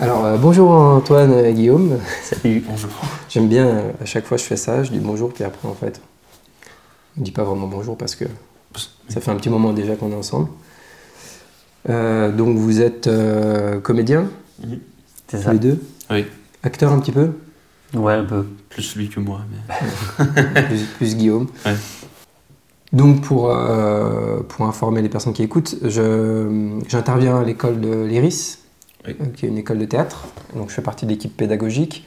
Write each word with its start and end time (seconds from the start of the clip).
Alors 0.00 0.24
euh, 0.24 0.36
bonjour 0.36 0.70
Antoine 0.72 1.32
et 1.32 1.52
Guillaume. 1.54 1.98
Salut. 2.22 2.62
Bonjour. 2.68 2.90
J'aime 3.28 3.48
bien, 3.48 3.66
euh, 3.66 3.90
à 4.02 4.04
chaque 4.04 4.26
fois 4.26 4.36
je 4.36 4.42
fais 4.44 4.56
ça, 4.56 4.82
je 4.82 4.90
dis 4.90 4.98
bonjour 4.98 5.32
puis 5.32 5.44
après 5.44 5.68
en 5.68 5.74
fait, 5.74 6.00
on 7.16 7.20
ne 7.20 7.24
dit 7.24 7.30
pas 7.30 7.44
vraiment 7.44 7.66
bonjour 7.66 7.96
parce 7.96 8.14
que 8.14 8.24
ça 9.08 9.20
fait 9.20 9.30
un 9.30 9.36
petit 9.36 9.50
moment 9.50 9.72
déjà 9.72 9.94
qu'on 9.96 10.10
est 10.10 10.16
ensemble. 10.16 10.48
Euh, 11.88 12.32
donc 12.32 12.56
vous 12.56 12.80
êtes 12.80 13.06
euh, 13.06 13.78
comédien, 13.80 14.26
C'est 15.28 15.36
tous 15.38 15.42
ça 15.44 15.52
les 15.52 15.58
deux? 15.58 15.80
Oui, 16.10 16.24
Acteur 16.62 16.92
un 16.92 16.98
petit 16.98 17.12
peu? 17.12 17.30
Ouais, 17.94 18.14
un 18.14 18.24
peu. 18.24 18.46
plus 18.70 18.96
lui 18.96 19.08
que 19.08 19.20
moi. 19.20 19.40
Mais... 20.18 20.62
plus, 20.68 20.82
plus 20.96 21.16
Guillaume. 21.16 21.46
Ouais. 21.64 21.74
Donc 22.92 23.20
pour, 23.22 23.50
euh, 23.50 24.40
pour 24.48 24.66
informer 24.66 25.02
les 25.02 25.08
personnes 25.08 25.32
qui 25.32 25.42
écoutent, 25.42 25.76
je- 25.82 26.80
j'interviens 26.88 27.38
à 27.40 27.44
l'école 27.44 27.80
de 27.80 28.04
l'Iris, 28.04 28.60
Oui. 29.06 29.16
qui 29.36 29.46
est 29.46 29.48
une 29.48 29.58
école 29.58 29.78
de 29.78 29.84
théâtre. 29.84 30.24
Donc 30.54 30.70
je 30.70 30.74
fais 30.74 30.82
partie 30.82 31.04
de 31.06 31.10
l'équipe 31.10 31.36
pédagogique. 31.36 32.06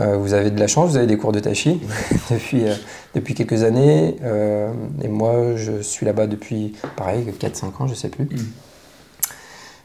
Euh, 0.00 0.16
vous 0.16 0.34
avez 0.34 0.50
de 0.50 0.58
la 0.58 0.66
chance, 0.66 0.90
vous 0.90 0.96
avez 0.96 1.06
des 1.06 1.16
cours 1.16 1.30
de 1.32 1.38
tai 1.38 1.54
chi 1.54 1.80
depuis, 2.30 2.66
euh, 2.66 2.74
depuis 3.14 3.34
quelques 3.34 3.62
années. 3.62 4.16
Euh, 4.22 4.72
et 5.02 5.08
moi, 5.08 5.54
je 5.56 5.82
suis 5.82 6.04
là-bas 6.04 6.26
depuis, 6.26 6.74
pareil, 6.96 7.24
4-5 7.38 7.82
ans, 7.82 7.86
je 7.86 7.94
sais 7.94 8.08
plus. 8.08 8.24
Mm. 8.24 8.38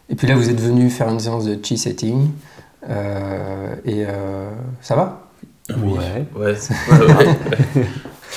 Et 0.10 0.16
puis 0.16 0.26
là, 0.28 0.36
vous 0.36 0.50
êtes 0.50 0.60
venu 0.60 0.90
faire 0.90 1.10
une 1.10 1.20
séance 1.20 1.46
de 1.46 1.60
chi 1.64 1.78
setting. 1.78 2.32
Euh, 2.90 3.76
et 3.86 4.06
euh, 4.08 4.50
ça 4.82 4.96
va? 4.96 5.28
Ah 5.70 5.76
oui. 5.78 5.92
Ouais. 5.92 6.26
Ouais, 6.36 6.54
ouais, 6.92 6.98
ouais, 7.06 7.14
ouais. 7.76 7.86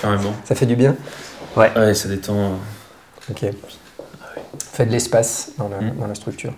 Carrément. 0.03 0.33
Ça 0.45 0.55
fait 0.55 0.67
du 0.67 0.77
bien? 0.77 0.95
Ouais, 1.57 1.95
ça 1.95 2.09
détend. 2.09 2.59
Ok. 3.31 3.47
Fait 4.73 4.85
de 4.85 4.91
l'espace 4.91 5.53
dans 5.57 5.69
la, 5.69 5.81
Mm. 5.81 5.97
dans 5.99 6.07
la 6.07 6.15
structure. 6.15 6.53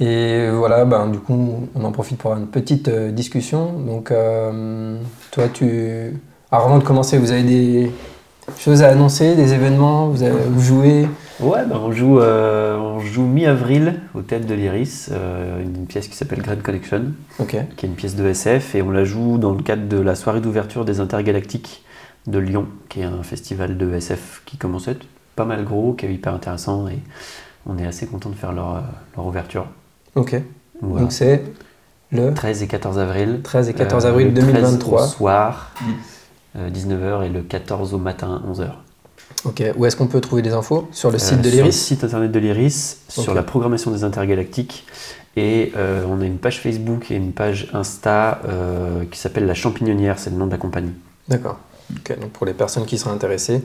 Et 0.00 0.48
voilà, 0.50 0.84
ben, 0.86 1.08
du 1.08 1.18
coup, 1.18 1.68
on 1.74 1.84
en 1.84 1.92
profite 1.92 2.16
pour 2.18 2.32
une 2.34 2.46
petite 2.46 2.88
euh, 2.88 3.10
discussion. 3.12 3.72
Donc, 3.72 4.10
euh, 4.10 4.98
toi, 5.30 5.44
tu. 5.52 6.18
Alors, 6.50 6.66
avant 6.66 6.78
de 6.78 6.84
commencer, 6.84 7.18
vous 7.18 7.30
avez 7.32 7.42
des 7.42 7.90
choses 8.58 8.82
à 8.82 8.88
annoncer, 8.88 9.36
des 9.36 9.52
événements, 9.52 10.08
vous, 10.08 10.22
avez- 10.22 10.32
vous 10.48 10.60
jouez? 10.62 11.06
Ouais, 11.38 11.64
bah, 11.66 11.78
on 11.82 11.92
joue, 11.92 12.18
euh, 12.18 12.76
on 12.78 13.00
joue 13.00 13.22
mi-avril 13.24 14.00
au 14.14 14.22
Théâtre 14.22 14.46
de 14.46 14.54
l'Iris, 14.54 15.10
une 15.62 15.86
pièce 15.86 16.08
qui 16.08 16.16
s'appelle 16.16 16.42
Grand 16.42 16.60
Connection, 16.62 17.12
qui 17.48 17.56
est 17.56 17.88
une 17.88 17.94
pièce 17.94 18.16
de 18.16 18.26
SF, 18.26 18.74
et 18.74 18.82
on 18.82 18.90
la 18.90 19.04
joue 19.04 19.38
dans 19.38 19.52
le 19.52 19.62
cadre 19.62 19.86
de 19.86 19.98
la 19.98 20.14
soirée 20.14 20.40
d'ouverture 20.40 20.84
des 20.84 21.00
Intergalactiques 21.00 21.84
de 22.26 22.38
Lyon, 22.38 22.66
qui 22.88 23.00
est 23.00 23.04
un 23.04 23.22
festival 23.22 23.78
de 23.78 23.94
SF 23.94 24.42
qui 24.44 24.56
commence 24.58 24.88
à 24.88 24.92
être 24.92 25.06
pas 25.36 25.44
mal 25.46 25.64
gros, 25.64 25.92
qui 25.94 26.06
est 26.06 26.12
hyper 26.12 26.34
intéressant, 26.34 26.88
et 26.88 26.98
on 27.66 27.78
est 27.78 27.86
assez 27.86 28.06
content 28.06 28.28
de 28.30 28.34
faire 28.34 28.52
leur, 28.52 28.82
leur 29.16 29.26
ouverture. 29.26 29.66
Ok. 30.14 30.36
Voilà. 30.80 31.02
Donc, 31.02 31.12
c'est 31.12 31.42
le 32.12 32.32
13 32.34 32.62
et 32.62 32.66
14 32.66 32.98
avril. 32.98 33.40
13 33.42 33.68
et 33.68 33.74
14 33.74 34.04
Euh, 34.04 34.08
avril 34.08 34.28
le 34.28 34.34
13 34.34 34.44
2023. 34.46 35.04
au 35.04 35.06
soir, 35.08 35.72
Mm. 35.80 35.90
euh, 36.56 36.70
19h, 36.70 37.22
et 37.24 37.28
le 37.28 37.42
14 37.42 37.94
au 37.94 37.98
matin, 37.98 38.42
11h. 38.50 38.70
Ok. 39.44 39.62
Où 39.76 39.86
est-ce 39.86 39.96
qu'on 39.96 40.06
peut 40.08 40.20
trouver 40.20 40.42
des 40.42 40.52
infos? 40.52 40.88
Sur 40.92 41.10
le 41.10 41.18
site 41.18 41.34
Euh, 41.34 41.36
de 41.36 41.42
Sur 41.48 41.50
le 41.58 41.62
l'Iris 41.64 41.80
site 41.80 42.04
internet 42.04 42.32
de 42.32 42.38
l'Iris, 42.38 42.98
sur 43.08 43.32
la 43.34 43.42
programmation 43.42 43.90
des 43.90 44.04
intergalactiques. 44.04 44.86
Et 45.36 45.72
euh, 45.76 46.04
on 46.10 46.20
a 46.20 46.24
une 46.24 46.38
page 46.38 46.60
Facebook 46.60 47.10
et 47.10 47.14
une 47.14 47.32
page 47.32 47.68
Insta 47.72 48.40
qui 49.10 49.18
s'appelle 49.18 49.46
La 49.46 49.54
Champignonnière, 49.54 50.18
c'est 50.18 50.30
le 50.30 50.36
nom 50.36 50.46
de 50.46 50.50
la 50.50 50.58
compagnie. 50.58 50.92
D'accord. 51.28 51.58
Ok, 51.92 52.18
donc 52.20 52.30
pour 52.30 52.46
les 52.46 52.54
personnes 52.54 52.84
qui 52.84 52.98
seraient 52.98 53.14
intéressées, 53.14 53.62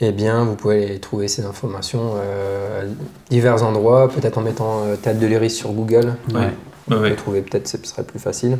eh 0.00 0.12
bien, 0.12 0.44
vous 0.44 0.56
pouvez 0.56 0.98
trouver 0.98 1.28
ces 1.28 1.44
informations 1.44 2.14
euh, 2.16 2.82
à 2.82 2.84
divers 3.30 3.62
endroits, 3.62 4.08
peut-être 4.08 4.38
en 4.38 4.42
mettant 4.42 4.82
euh, 4.84 4.96
Théâtre 4.96 5.20
de 5.20 5.26
l'Iris 5.26 5.50
sur 5.56 5.72
Google. 5.72 6.14
Ouais. 6.32 6.50
Vous 6.88 6.94
ouais. 6.96 6.98
pouvez 6.98 7.14
trouver, 7.16 7.42
peut-être 7.42 7.68
ce 7.68 7.78
serait 7.84 8.02
plus 8.04 8.18
facile. 8.18 8.58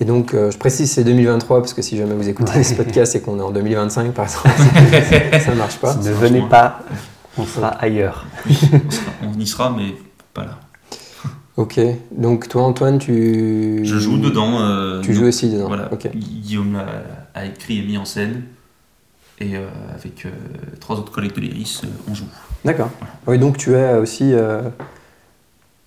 Et 0.00 0.04
donc, 0.04 0.32
euh, 0.34 0.50
je 0.50 0.58
précise, 0.58 0.90
c'est 0.90 1.04
2023, 1.04 1.60
parce 1.60 1.74
que 1.74 1.82
si 1.82 1.96
jamais 1.96 2.14
vous 2.14 2.28
écoutez 2.28 2.52
Ouais. 2.56 2.62
ce 2.64 2.74
podcast 2.74 3.14
et 3.16 3.20
qu'on 3.20 3.38
est 3.38 3.42
en 3.42 3.50
2025, 3.50 4.12
par 4.12 4.24
exemple, 4.24 4.48
ça 5.44 5.54
marche 5.54 5.76
pas. 5.78 5.94
ne 5.94 6.10
venez 6.10 6.42
pas, 6.48 6.80
on 7.38 7.44
sera 7.44 7.68
ailleurs. 7.68 8.26
Oui, 8.48 8.58
on, 8.72 8.90
sera- 8.90 9.12
on 9.36 9.38
y 9.40 9.46
sera, 9.46 9.70
mais 9.76 9.94
pas 10.34 10.44
là. 10.44 10.58
Ok, 11.56 11.78
donc 12.12 12.48
toi, 12.48 12.62
Antoine, 12.62 12.98
tu... 12.98 13.80
Je 13.84 13.98
joue 13.98 14.16
dedans. 14.16 14.60
euh, 14.62 15.02
Tu 15.02 15.08
donc, 15.08 15.16
joues 15.18 15.26
aussi 15.26 15.50
dedans 15.50 15.66
Voilà. 15.68 15.92
Ok. 15.92 16.08
Guillaume 16.14 16.76
a, 16.76 17.38
a 17.38 17.44
écrit 17.44 17.78
et 17.80 17.82
mis 17.82 17.98
en 17.98 18.06
scène. 18.06 18.42
Et 19.40 19.56
euh, 19.56 19.68
avec 19.94 20.26
euh, 20.26 20.30
trois 20.80 20.96
autres 20.96 21.12
collègues 21.12 21.34
de 21.34 21.40
l'Iris, 21.40 21.80
euh, 21.84 21.88
on 22.10 22.14
joue. 22.14 22.26
D'accord. 22.64 22.90
Oui, 23.26 23.38
donc 23.38 23.56
tu 23.56 23.74
es 23.74 23.94
aussi, 23.94 24.34
euh, 24.34 24.62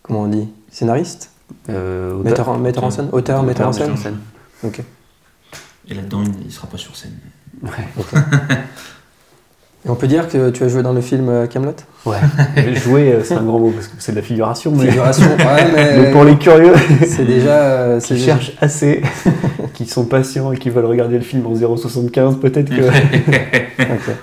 comment 0.02 0.22
on 0.24 0.28
dit, 0.28 0.50
scénariste 0.72 1.30
Euh, 1.70 2.14
auteur- 2.14 2.24
Metteur 2.32 2.50
en, 2.50 2.58
metteur 2.58 2.84
en 2.86 2.92
scène 2.92 3.10
Auteur, 3.12 3.44
metteur 3.44 3.68
en 3.70 3.74
scène. 3.74 4.18
Ok. 4.64 4.82
Et 5.88 5.94
là-dedans, 5.94 6.24
il 6.24 6.46
ne 6.48 6.50
sera 6.52 6.68
pas 6.68 6.78
sur 6.78 6.96
scène. 6.96 7.18
Ouais. 7.62 7.70
Et 9.86 9.90
on 9.90 9.96
peut 9.96 10.08
dire 10.08 10.30
que 10.30 10.50
tu 10.50 10.64
as 10.64 10.68
joué 10.70 10.82
dans 10.82 10.94
le 10.94 11.02
film 11.02 11.28
euh, 11.28 11.46
Camelot? 11.46 11.74
Ouais. 12.06 12.16
Jouer, 12.76 13.14
euh, 13.14 13.24
c'est 13.24 13.34
un 13.34 13.44
grand 13.44 13.60
mot 13.60 13.70
parce 13.72 13.88
que 13.88 13.96
c'est 14.00 14.14
de 14.14 14.18
la 14.18 14.22
figuration, 14.24 14.72
mais, 14.72 14.88
Figuration, 14.88 15.26
ouais, 15.26 15.72
mais, 15.76 16.00
mais 16.02 16.12
pour 16.12 16.24
les 16.24 16.38
curieux 16.38 16.74
c'est 17.06 17.26
déjà. 17.26 17.62
euh, 17.64 18.00
c'est 18.00 18.16
qui 18.16 18.22
déjà- 18.22 18.26
cherchent 18.40 18.54
assez, 18.62 19.02
qui 19.74 19.86
sont 19.86 20.06
patients 20.06 20.54
et 20.54 20.58
qui 20.58 20.70
veulent 20.70 20.86
regarder 20.86 21.16
le 21.16 21.24
film 21.24 21.46
en 21.48 21.54
0,75, 21.54 22.40
peut-être 22.40 22.70
que. 22.70 22.88
Ok. 22.88 24.16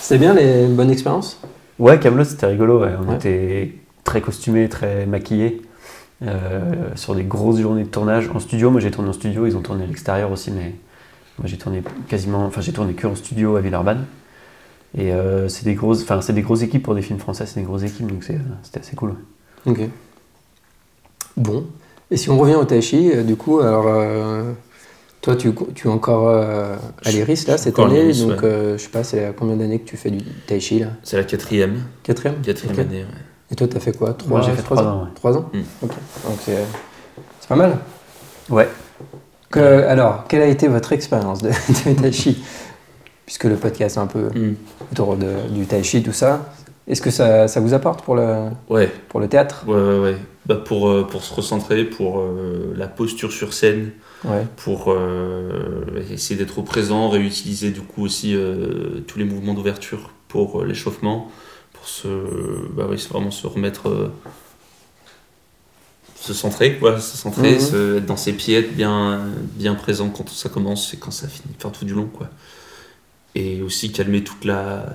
C'est 0.00 0.18
bien 0.18 0.34
les 0.34 0.66
bonnes 0.66 0.90
expériences? 0.90 1.40
Ouais, 1.78 1.98
Camelot 1.98 2.24
c'était 2.24 2.46
rigolo. 2.46 2.80
ouais. 2.82 2.90
On 3.00 3.10
Ouais. 3.10 3.16
était 3.16 3.72
très 4.02 4.20
costumés, 4.20 4.68
très 4.68 5.06
maquillés 5.06 5.62
euh, 6.26 6.60
sur 6.96 7.14
des 7.14 7.22
grosses 7.24 7.60
journées 7.60 7.84
de 7.84 7.88
tournage 7.88 8.28
en 8.34 8.40
studio. 8.40 8.70
Moi 8.70 8.80
j'ai 8.80 8.90
tourné 8.90 9.10
en 9.10 9.14
studio, 9.14 9.46
ils 9.46 9.56
ont 9.56 9.60
tourné 9.62 9.84
à 9.84 9.86
l'extérieur 9.86 10.30
aussi, 10.32 10.50
mais 10.50 10.74
moi 11.38 11.46
j'ai 11.46 11.56
tourné 11.56 11.82
quasiment, 12.08 12.44
enfin 12.46 12.60
j'ai 12.60 12.72
tourné 12.72 12.94
que 12.94 13.06
en 13.06 13.14
studio 13.14 13.54
à 13.56 13.60
Villeurbanne. 13.60 14.04
Et 14.96 15.12
euh, 15.12 15.48
c'est 15.48 15.64
des 15.64 15.74
grosses, 15.74 16.02
enfin 16.02 16.20
c'est 16.20 16.32
des 16.32 16.42
grosses 16.42 16.62
équipes 16.62 16.82
pour 16.82 16.94
des 16.94 17.02
films 17.02 17.18
français, 17.18 17.46
c'est 17.46 17.58
des 17.60 17.66
grosses 17.66 17.82
équipes, 17.82 18.06
donc 18.10 18.22
c'est- 18.24 18.38
c'était 18.62 18.80
assez 18.80 18.94
cool. 18.96 19.14
Ok. 19.66 19.80
Bon. 21.36 21.64
Et 22.10 22.16
si 22.16 22.30
on 22.30 22.38
revient 22.38 22.54
au 22.54 22.64
Tai 22.64 22.80
Chi, 22.80 23.10
euh, 23.12 23.22
du 23.22 23.36
coup, 23.36 23.60
alors. 23.60 23.86
euh, 23.88 24.52
toi, 25.20 25.34
tu, 25.36 25.52
tu 25.74 25.88
es 25.88 25.90
encore 25.90 26.28
euh, 26.28 26.76
à 27.02 27.10
l'Iris 27.10 27.46
là 27.46 27.56
cette 27.56 27.78
année, 27.78 28.12
donc 28.12 28.28
ouais. 28.42 28.44
euh, 28.44 28.76
je 28.76 28.82
sais 28.82 28.90
pas, 28.90 29.02
c'est 29.02 29.34
combien 29.34 29.56
d'années 29.56 29.78
que 29.78 29.88
tu 29.88 29.96
fais 29.96 30.10
du 30.10 30.22
Tai 30.46 30.60
Chi 30.60 30.80
là? 30.80 30.88
C'est 31.02 31.16
la 31.16 31.24
quatrième. 31.24 31.80
Quatrième? 32.02 32.42
Quatrième 32.42 32.78
année, 32.78 33.02
ouais. 33.04 33.08
Et 33.50 33.54
toi, 33.54 33.66
t'as 33.66 33.80
fait 33.80 33.96
quoi? 33.96 34.12
Trois, 34.12 34.28
Moi, 34.28 34.42
j'ai 34.42 34.52
fait 34.52 34.62
trois 34.62 34.76
trois 34.76 34.86
ans, 34.92 35.02
ouais. 35.04 35.08
Trois 35.14 35.36
ans? 35.38 35.50
Mm. 35.54 35.60
Ok. 35.82 35.90
Donc 36.26 36.38
c'est 36.44 36.58
c'est 37.40 37.48
pas 37.48 37.56
mal. 37.56 37.78
Ouais. 38.50 38.68
Que- 39.50 39.84
alors, 39.84 40.24
quelle 40.28 40.42
a 40.42 40.46
été 40.46 40.68
votre 40.68 40.92
expérience 40.92 41.40
de, 41.42 41.48
de 41.48 42.00
Tai 42.02 42.12
Chi? 42.12 42.44
Puisque 43.36 43.50
le 43.50 43.56
podcast 43.56 43.96
est 43.96 44.00
un 44.00 44.06
peu 44.06 44.28
Mm. 44.28 44.54
autour 44.92 45.16
de- 45.16 45.48
du 45.52 45.66
Tai 45.66 45.82
Chi, 45.82 46.04
tout 46.04 46.12
ça. 46.12 46.54
Est-ce 46.86 47.02
que 47.02 47.10
ça, 47.10 47.48
ça 47.48 47.58
vous 47.58 47.74
apporte 47.74 48.04
pour 48.04 48.14
le, 48.14 48.44
Ouais, 48.70 48.88
pour 49.08 49.18
le 49.18 49.26
théâtre? 49.26 49.64
Ouais, 49.66 49.74
ouais. 49.74 49.98
ouais. 49.98 50.16
Bah, 50.46 50.54
pour, 50.54 50.88
euh, 50.88 51.02
pour 51.04 51.24
se 51.24 51.34
recentrer, 51.34 51.82
pour 51.84 52.20
euh, 52.20 52.72
la 52.76 52.86
posture 52.86 53.32
sur 53.32 53.52
scène, 53.52 53.90
Ouais. 54.24 54.46
pour 54.58 54.84
euh, 54.92 55.82
essayer 56.12 56.36
d'être 56.38 56.60
au 56.60 56.62
présent, 56.62 57.08
réutiliser 57.08 57.72
du 57.72 57.80
coup 57.80 58.04
aussi 58.04 58.36
tous 59.08 59.18
les 59.18 59.24
mouvements 59.24 59.54
d'ouverture 59.54 60.12
pour 60.28 60.62
l'échauffement, 60.62 61.28
pour 61.72 61.88
se, 61.88 62.06
bah 62.76 62.86
oui, 62.88 63.00
c'est 63.00 63.08
vraiment 63.08 63.32
se 63.32 63.48
remettre, 63.48 64.12
se 66.20 66.32
centrer, 66.32 66.76
quoi, 66.78 67.00
se 67.00 67.16
centrer, 67.16 67.54
Mhm. 67.54 67.60
se- 67.60 67.96
être 67.98 68.06
dans 68.06 68.16
ses 68.16 68.32
pieds, 68.34 68.58
être 68.58 68.76
bien, 68.76 69.22
bien 69.56 69.74
présent 69.74 70.08
quand 70.08 70.28
ça 70.28 70.48
commence 70.48 70.94
et 70.94 70.98
quand 70.98 71.10
ça 71.10 71.26
finit, 71.26 71.52
faire 71.58 71.72
tout 71.72 71.84
du 71.84 71.94
long, 71.94 72.06
quoi. 72.06 72.28
Et 73.36 73.62
aussi 73.62 73.90
calmer 73.92 74.22
toute 74.22 74.44
la, 74.44 74.86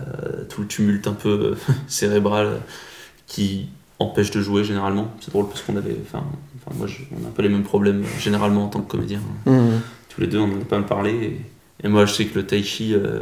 tout 0.49 0.61
le 0.61 0.67
tumulte 0.67 1.07
un 1.07 1.13
peu 1.13 1.55
cérébral 1.87 2.61
qui 3.27 3.67
empêche 3.99 4.31
de 4.31 4.41
jouer 4.41 4.63
généralement. 4.63 5.11
C'est 5.19 5.31
drôle 5.31 5.47
parce 5.49 5.61
qu'on 5.61 5.75
avait, 5.75 5.97
enfin, 6.05 6.23
enfin 6.57 6.77
moi, 6.77 6.87
je- 6.87 7.01
on 7.11 7.25
a 7.25 7.27
un 7.27 7.31
peu 7.31 7.41
les 7.41 7.49
mêmes 7.49 7.63
problèmes 7.63 8.03
euh, 8.03 8.19
généralement 8.19 8.63
en 8.65 8.67
tant 8.69 8.79
que 8.81 8.89
comédien. 8.89 9.19
Mhm. 9.45 9.81
Tous 10.07 10.21
les 10.21 10.27
deux, 10.27 10.39
on 10.39 10.45
en 10.53 10.61
a 10.61 10.65
pas 10.65 10.77
mal 10.77 10.85
parlé. 10.87 11.11
Et, 11.81 11.85
et 11.85 11.89
moi, 11.89 12.05
je 12.05 12.13
sais 12.13 12.25
que 12.25 12.35
le 12.39 12.45
tai 12.47 12.63
chi, 12.63 12.93
euh, 12.93 13.19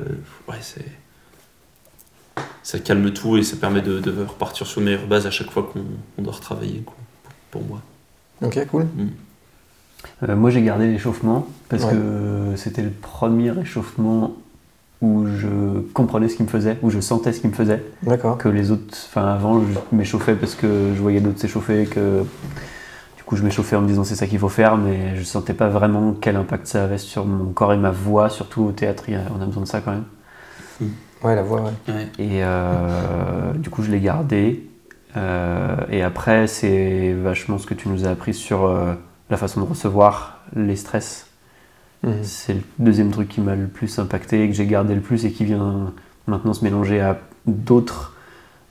ouais, 0.48 0.56
c'est. 0.62 0.86
Ça 2.64 2.80
calme 2.80 3.12
tout 3.14 3.38
et 3.38 3.44
ça 3.44 3.56
permet 3.56 3.82
de, 3.82 4.00
de 4.00 4.12
repartir 4.24 4.68
sur 4.68 4.82
meilleure 4.82 5.08
base 5.08 5.26
à 5.26 5.32
chaque 5.32 5.50
fois 5.50 5.64
qu'on 5.72 5.86
on 6.18 6.22
doit 6.22 6.34
retravailler, 6.34 6.82
quoi, 6.86 6.96
pour 7.50 7.64
moi. 7.64 7.82
Ok, 8.42 8.60
cool. 8.68 8.86
Euh, 10.24 10.36
moi, 10.36 10.50
j'ai 10.52 10.62
gardé 10.62 10.86
l'échauffement 10.88 11.48
parce 11.70 11.84
Ouais. 11.86 11.94
que 11.94 12.54
c'était 12.58 12.82
le 12.84 12.90
premier 12.92 13.58
échauffement 13.60 14.36
où 15.02 15.26
je 15.28 15.82
comprenais 15.94 16.28
ce 16.28 16.36
qu'il 16.36 16.46
me 16.46 16.50
faisait, 16.50 16.78
où 16.82 16.90
je 16.90 17.00
sentais 17.00 17.34
ce 17.34 17.42
qu'il 17.42 17.50
me 17.50 17.56
faisait. 17.56 17.84
D'accord. 18.04 18.38
Que 18.38 18.50
les 18.50 18.72
autres, 18.72 18.98
enfin 19.10 19.28
avant, 19.28 19.62
je 19.62 19.96
m'échauffais 19.96 20.36
parce 20.36 20.56
que 20.56 20.94
je 20.96 21.02
voyais 21.02 21.20
d'autres 21.20 21.40
s'échauffer, 21.40 21.86
que 21.86 22.24
du 23.16 23.24
coup, 23.24 23.36
je 23.36 23.44
m'échauffais 23.44 23.76
en 23.76 23.82
me 23.82 23.88
disant 23.88 24.04
c'est 24.04 24.16
ça 24.16 24.28
qu'il 24.28 24.40
faut 24.40 24.50
faire, 24.50 24.78
mais 24.78 25.16
je 25.16 25.24
sentais 25.24 25.54
pas 25.54 25.70
vraiment 25.70 26.16
quel 26.20 26.36
impact 26.36 26.68
ça 26.68 26.84
avait 26.84 26.98
sur 26.98 27.26
mon 27.26 27.52
corps 27.52 27.74
et 27.74 27.78
ma 27.78 27.92
voix, 27.92 28.30
surtout 28.30 28.64
au 28.64 28.72
théâtre. 28.72 29.04
On 29.08 29.42
a 29.42 29.46
besoin 29.46 29.64
de 29.64 29.68
ça 29.68 29.82
quand 29.82 29.92
même. 29.92 30.06
Ouais, 31.24 31.36
la 31.36 31.44
voix, 31.44 31.62
ouais. 31.62 31.94
Ouais. 31.94 32.08
Et 32.20 32.44
euh, 32.44 33.54
du 33.54 33.70
coup, 33.70 33.84
je 33.84 33.92
l'ai 33.92 34.00
gardé. 34.00 34.70
Euh, 35.16 35.76
et 35.90 36.04
après, 36.04 36.48
c'est 36.48 37.14
vachement 37.14 37.58
ce 37.58 37.66
que 37.66 37.74
tu 37.74 37.90
nous 37.90 38.06
as 38.06 38.10
appris 38.10 38.34
sur 38.34 38.66
euh, 38.66 38.94
la 39.30 39.38
façon 39.38 39.62
de 39.62 39.66
recevoir 39.66 40.42
les 40.56 40.76
stress. 40.76 41.27
Mhm. 42.04 42.24
C'est 42.24 42.54
le 42.54 42.62
deuxième 42.80 43.12
truc 43.12 43.30
qui 43.30 43.42
m'a 43.42 43.56
le 43.56 43.68
plus 43.68 43.98
impacté, 44.00 44.48
que 44.48 44.54
j'ai 44.54 44.68
gardé 44.68 44.96
le 44.96 45.02
plus 45.02 45.26
et 45.26 45.32
qui 45.32 45.46
vient 45.46 45.94
maintenant 46.28 46.54
se 46.54 46.64
mélanger 46.64 47.02
à 47.02 47.20
d'autres 47.46 48.14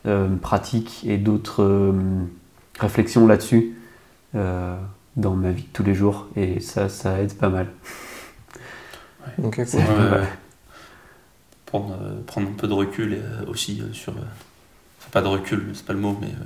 euh, 0.06 0.28
pratiques 0.36 1.02
et 1.06 1.18
d'autres 1.18 1.62
euh, 1.62 1.92
réflexions 2.78 3.26
là-dessus 3.26 3.74
euh, 4.34 4.76
dans 5.16 5.34
ma 5.34 5.50
vie 5.50 5.62
de 5.64 5.68
tous 5.72 5.82
les 5.82 5.94
jours. 5.94 6.28
Et 6.36 6.60
ça, 6.60 6.88
ça 6.88 7.20
aide 7.20 7.34
pas 7.34 7.48
mal. 7.48 7.66
Cool. 9.70 9.80
Ouais, 9.80 9.86
ouais. 9.88 10.10
ouais. 10.10 10.28
Prendre, 11.66 11.96
euh, 12.00 12.22
prendre 12.26 12.48
un 12.48 12.52
peu 12.52 12.68
de 12.68 12.72
recul 12.72 13.14
et, 13.14 13.18
euh, 13.18 13.44
aussi 13.48 13.80
euh, 13.82 13.92
sur. 13.92 14.12
euh, 14.12 14.20
enfin, 15.00 15.08
pas 15.10 15.22
de 15.22 15.26
recul, 15.28 15.70
c'est 15.74 15.84
pas 15.84 15.92
le 15.94 15.98
mot, 16.00 16.16
mais. 16.20 16.28
euh, 16.28 16.44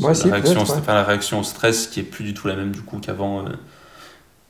Ouais, 0.00 0.08
la 0.08 0.14
si, 0.14 0.28
réaction, 0.28 0.64
la 0.88 1.04
réaction 1.04 1.38
au 1.38 1.44
stress 1.44 1.86
qui 1.86 2.00
est 2.00 2.04
plus 2.04 2.24
du 2.24 2.34
tout 2.34 2.48
la 2.48 2.56
même 2.56 2.72
du 2.72 2.80
coup 2.80 2.98
qu'avant. 2.98 3.44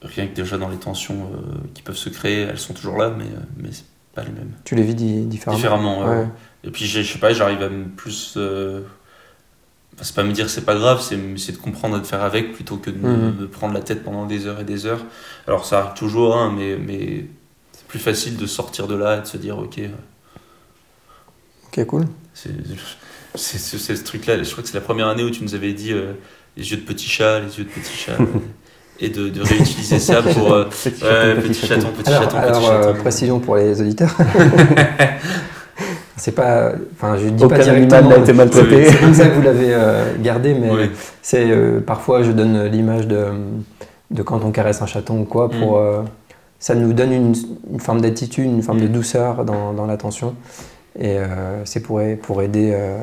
Rien 0.05 0.27
que 0.27 0.35
déjà 0.35 0.59
dans 0.59 0.69
les 0.69 0.77
tensions 0.79 1.31
euh, 1.35 1.55
qui 1.75 1.83
peuvent 1.83 1.97
se 1.97 2.09
créer, 2.09 2.43
elles 2.43 2.59
sont 2.59 2.75
toujours 2.75 2.97
là, 2.99 3.11
mais, 3.11 3.25
euh, 3.25 3.41
mais 3.57 3.69
c'est 3.73 3.85
pas 4.15 4.23
les 4.23 4.31
mêmes. 4.33 4.53
Tu 4.65 4.75
les 4.75 4.83
vis 4.83 4.95
di- 4.95 5.27
différemment. 5.27 5.57
Différemment. 5.57 6.05
ouais. 6.09 6.29
Et 6.65 6.71
puis 6.71 6.87
je 6.87 7.03
sais 7.03 7.19
pas, 7.19 7.33
j'arrive 7.33 7.63
à 7.63 7.69
me 7.69 7.85
plus. 7.89 8.35
euh, 8.37 8.81
enfin, 9.95 10.05
c'est 10.05 10.15
pas 10.15 10.23
me 10.25 10.33
dire 10.33 10.49
c'est 10.51 10.65
pas 10.65 10.75
grave, 10.77 11.01
c'est 11.03 11.17
de 11.53 11.57
comprendre 11.59 11.97
et 11.97 12.01
de 12.01 12.07
faire 12.07 12.23
avec 12.23 12.53
plutôt 12.53 12.77
que 12.77 12.91
de 12.91 12.99
me, 12.99 13.09
Mhm. 13.09 13.37
me 13.41 13.49
prendre 13.49 13.75
la 13.75 13.81
tête 13.83 14.03
pendant 14.05 14.27
des 14.27 14.47
heures 14.47 14.61
et 14.61 14.65
des 14.65 14.87
heures. 14.87 15.05
Alors 15.47 15.65
ça 15.67 15.81
arrive 15.81 15.95
toujours, 15.95 16.37
hein, 16.37 16.53
mais, 16.57 16.77
mais 16.79 17.27
c'est 17.73 17.87
plus 17.87 17.99
facile 17.99 18.37
de 18.37 18.47
sortir 18.47 18.87
de 18.87 18.95
là 18.95 19.19
et 19.19 19.21
de 19.21 19.27
se 19.27 19.37
dire 19.37 19.59
ok, 19.59 19.81
Ok, 21.67 21.85
cool. 21.87 22.05
c'est 22.35 23.59
ce 23.59 24.05
truc-là. 24.05 24.43
Je 24.43 24.51
crois 24.51 24.63
que 24.63 24.69
c'est 24.69 24.75
la 24.77 24.81
première 24.81 25.09
année 25.09 25.25
où 25.25 25.31
tu 25.31 25.43
nous 25.43 25.55
avais 25.55 25.73
dit 25.73 25.93
euh, 25.93 26.13
les 26.57 26.71
yeux 26.71 26.77
de 26.77 26.83
petit 26.83 27.09
chat, 27.09 27.41
les 27.41 27.59
yeux 27.59 27.65
de 27.65 27.71
petit 27.71 27.93
chat. 27.97 28.17
euh, 29.03 29.07
et 29.07 29.09
de, 29.09 29.29
de 29.29 29.43
réutiliser 29.43 29.99
ça 29.99 30.23
pour. 30.23 30.53
euh, 30.53 30.65
Petit 30.67 31.05
ouais, 31.05 31.05
chaton, 31.05 31.43
petit 31.43 31.67
chaton, 31.67 31.89
petit 31.97 32.09
Alors, 32.11 32.23
chaton, 32.23 32.37
alors, 32.39 32.61
petit 32.61 32.71
euh, 32.71 32.83
chaton. 32.85 33.01
précision 33.01 33.39
pour 33.41 33.57
les 33.57 33.81
auditeurs. 33.81 34.17
c'est 36.17 36.33
pas. 36.33 36.73
Enfin, 36.95 37.17
je 37.19 37.29
dis 37.29 37.45
Aucun 37.45 37.57
pas 37.57 37.63
directement. 37.63 38.11
n'a 38.11 38.17
été 38.19 38.33
maltraité. 38.33 38.85
C'est 38.87 39.01
comme 39.01 39.15
ça 39.15 39.27
que 39.27 39.35
vous 39.35 39.43
l'avez 39.43 39.75
euh, 39.75 40.15
gardé, 40.23 40.55
mais 40.55 40.71
Ouais. 40.71 40.91
c'est 41.23 41.51
euh, 41.51 41.81
parfois 41.81 42.23
je 42.23 42.33
donne 42.33 42.65
l'image 42.67 43.07
de, 43.07 43.27
de 44.11 44.23
quand 44.23 44.45
on 44.45 44.51
caresse 44.51 44.81
un 44.83 44.87
chaton 44.87 45.21
ou 45.21 45.25
quoi 45.25 45.49
pour. 45.51 45.73
Mm. 45.73 45.83
euh, 45.83 46.01
ça 46.61 46.75
nous 46.75 46.95
donne 46.95 47.13
une, 47.13 47.35
une 47.73 47.81
forme 47.81 48.01
d'attitude, 48.01 48.47
une 48.47 48.63
forme 48.63 48.81
de 48.81 48.87
Mm. 48.89 48.93
douceur 48.93 49.45
dans, 49.45 49.73
dans 49.75 49.87
l'attention. 49.87 50.35
Et 50.99 51.19
euh, 51.19 51.63
c'est 51.65 51.81
pour, 51.81 52.01
pour 52.23 52.41
aider 52.41 52.71
euh, 52.73 52.97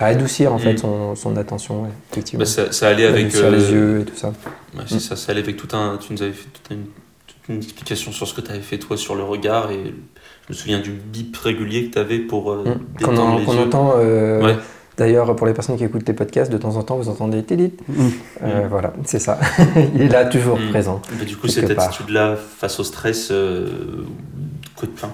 à 0.00 0.06
adoucir 0.06 0.52
en 0.52 0.58
fait 0.58 0.72
Mm. 0.74 0.78
son, 0.78 1.14
son 1.14 1.36
attention, 1.36 1.82
ouais, 1.82 1.88
effectivement. 2.10 2.40
Bah, 2.40 2.46
ça, 2.46 2.72
ça 2.72 2.88
allait 2.88 3.06
avec. 3.06 3.26
Adoucir 3.26 3.44
euh, 3.46 3.50
les 3.50 3.70
yeux 3.72 4.00
et 4.00 4.04
tout 4.04 4.16
ça. 4.16 4.28
Ouais, 4.28 4.82
c'est 4.86 4.96
Mm. 4.96 5.00
ça, 5.00 5.16
ça 5.16 5.32
allait 5.32 5.42
avec 5.42 5.56
tout 5.56 5.68
un. 5.76 5.98
Tu 5.98 6.12
nous 6.12 6.22
avais 6.22 6.32
fait 6.32 6.48
toute 6.52 6.70
une, 6.76 6.84
toute 7.26 7.48
une 7.48 7.56
explication 7.62 8.10
sur 8.12 8.26
ce 8.26 8.34
que 8.34 8.40
tu 8.40 8.50
avais 8.50 8.60
fait 8.60 8.78
toi 8.78 8.96
sur 8.96 9.14
le 9.14 9.22
regard 9.22 9.70
et 9.70 9.84
je 9.84 10.52
me 10.52 10.54
souviens 10.54 10.78
du 10.80 10.90
bip 10.90 11.36
régulier 11.36 11.86
que 11.88 11.92
tu 11.94 11.98
avais 11.98 12.18
pour 12.18 12.50
euh, 12.50 12.64
Mm. 12.64 12.98
Détendre 12.98 13.22
en- 13.22 13.38
les 13.38 13.44
yeux. 13.44 13.50
entend. 13.60 13.92
euh, 13.96 14.42
Ouais. 14.42 14.56
D'ailleurs, 14.96 15.34
pour 15.34 15.46
les 15.46 15.54
personnes 15.54 15.78
qui 15.78 15.84
écoutent 15.84 16.06
les 16.06 16.12
podcasts, 16.12 16.52
de 16.52 16.58
temps 16.58 16.76
en 16.76 16.82
temps, 16.82 16.96
vous 16.96 17.08
entendez 17.08 17.42
télit. 17.42 17.72
Mm. 17.88 18.08
Euh, 18.42 18.66
Voilà, 18.68 18.92
c'est 19.06 19.18
ça. 19.18 19.38
Il 19.94 20.02
est 20.02 20.08
là, 20.08 20.26
toujours 20.26 20.58
présent. 20.70 21.00
Mais 21.18 21.24
du 21.24 21.36
coup, 21.36 21.48
cette 21.48 21.70
attitude-là 21.70 22.36
face 22.36 22.78
au 22.80 22.84
stress, 22.84 23.28
euh, 23.30 24.04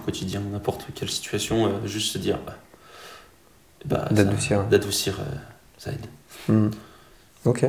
quotidien, 0.04 0.40
n'importe 0.52 0.86
quelle 0.94 1.08
situation, 1.10 1.66
euh, 1.66 1.68
juste 1.86 2.12
se 2.12 2.18
dire. 2.18 2.38
Bah, 3.86 4.06
bah, 4.10 4.24
D'adoucir. 4.24 4.64
D'adoucir, 4.64 5.18
euh, 5.20 5.34
ça 5.78 5.90
aide. 5.92 6.06
Hmm. 6.48 6.70
Ok, 7.44 7.64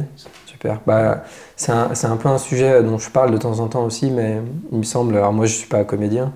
super. 0.45 0.79
Bah, 0.87 1.23
c'est 1.55 1.71
un, 1.71 1.93
c'est 1.93 2.07
un 2.07 2.17
peu 2.17 2.29
un 2.29 2.39
sujet 2.39 2.81
dont 2.83 2.97
je 2.97 3.09
parle 3.09 3.31
de 3.31 3.37
temps 3.37 3.59
en 3.59 3.67
temps 3.67 3.83
aussi, 3.85 4.09
mais 4.09 4.41
il 4.71 4.79
me 4.79 4.83
semble. 4.83 5.15
Alors, 5.15 5.33
moi, 5.33 5.45
je 5.45 5.53
suis 5.53 5.67
pas 5.67 5.83
comédien. 5.83 6.33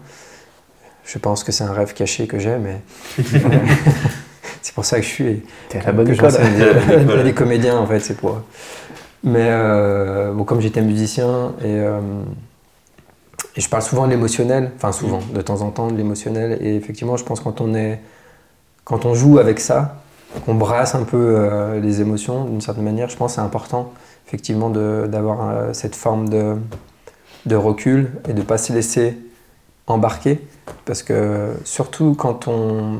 Je 1.05 1.17
pense 1.17 1.43
que 1.43 1.51
c'est 1.51 1.63
un 1.63 1.73
rêve 1.73 1.93
caché 1.93 2.27
que 2.27 2.37
j'ai, 2.39 2.57
mais. 2.57 2.81
c'est 4.61 4.73
pour 4.75 4.85
ça 4.85 4.97
que 4.97 5.03
je 5.03 5.09
suis. 5.09 5.43
T'es 5.69 5.79
à 5.79 5.85
la 5.87 5.91
bonne 5.93 6.09
école. 6.09 6.31
des, 6.31 7.23
des 7.23 7.33
comédiens, 7.33 7.77
en 7.77 7.87
fait, 7.87 7.99
c'est 7.99 8.15
pour. 8.17 8.41
Mais 9.23 9.47
euh, 9.49 10.31
bon, 10.33 10.43
comme 10.43 10.61
j'étais 10.61 10.81
musicien 10.81 11.53
et. 11.61 11.65
euh, 11.79 11.99
et 13.57 13.61
je 13.61 13.67
parle 13.69 13.83
souvent 13.83 14.05
de 14.05 14.11
l'émotionnel, 14.11 14.71
enfin 14.77 14.91
souvent, 14.93 15.19
de 15.33 15.41
temps 15.41 15.61
en 15.61 15.71
temps 15.71 15.87
de 15.91 15.97
l'émotionnel. 15.97 16.57
Et 16.61 16.75
effectivement, 16.75 17.17
je 17.17 17.25
pense 17.25 17.41
quand 17.41 17.59
on 17.59 17.73
est, 17.75 17.99
quand 18.83 19.05
on 19.05 19.13
joue 19.13 19.39
avec 19.39 19.59
ça, 19.59 19.97
qu'on 20.45 20.55
brasse 20.55 20.95
un 20.95 21.03
peu 21.03 21.17
euh, 21.17 21.79
les 21.79 22.01
émotions 22.01 22.45
d'une 22.45 22.61
certaine 22.61 22.83
manière, 22.83 23.09
je 23.09 23.17
pense 23.17 23.33
que 23.33 23.35
c'est 23.35 23.45
important 23.45 23.91
effectivement 24.27 24.69
d'avoir 24.69 25.49
euh, 25.49 25.73
cette 25.73 25.95
forme 25.95 26.29
de, 26.29 26.55
de 27.45 27.55
recul 27.55 28.11
et 28.29 28.33
de 28.33 28.39
ne 28.39 28.43
pas 28.45 28.57
se 28.57 28.71
laisser 28.71 29.17
embarquer. 29.87 30.39
Parce 30.85 31.03
que 31.03 31.53
surtout 31.65 32.15
quand 32.17 32.47
on... 32.47 32.99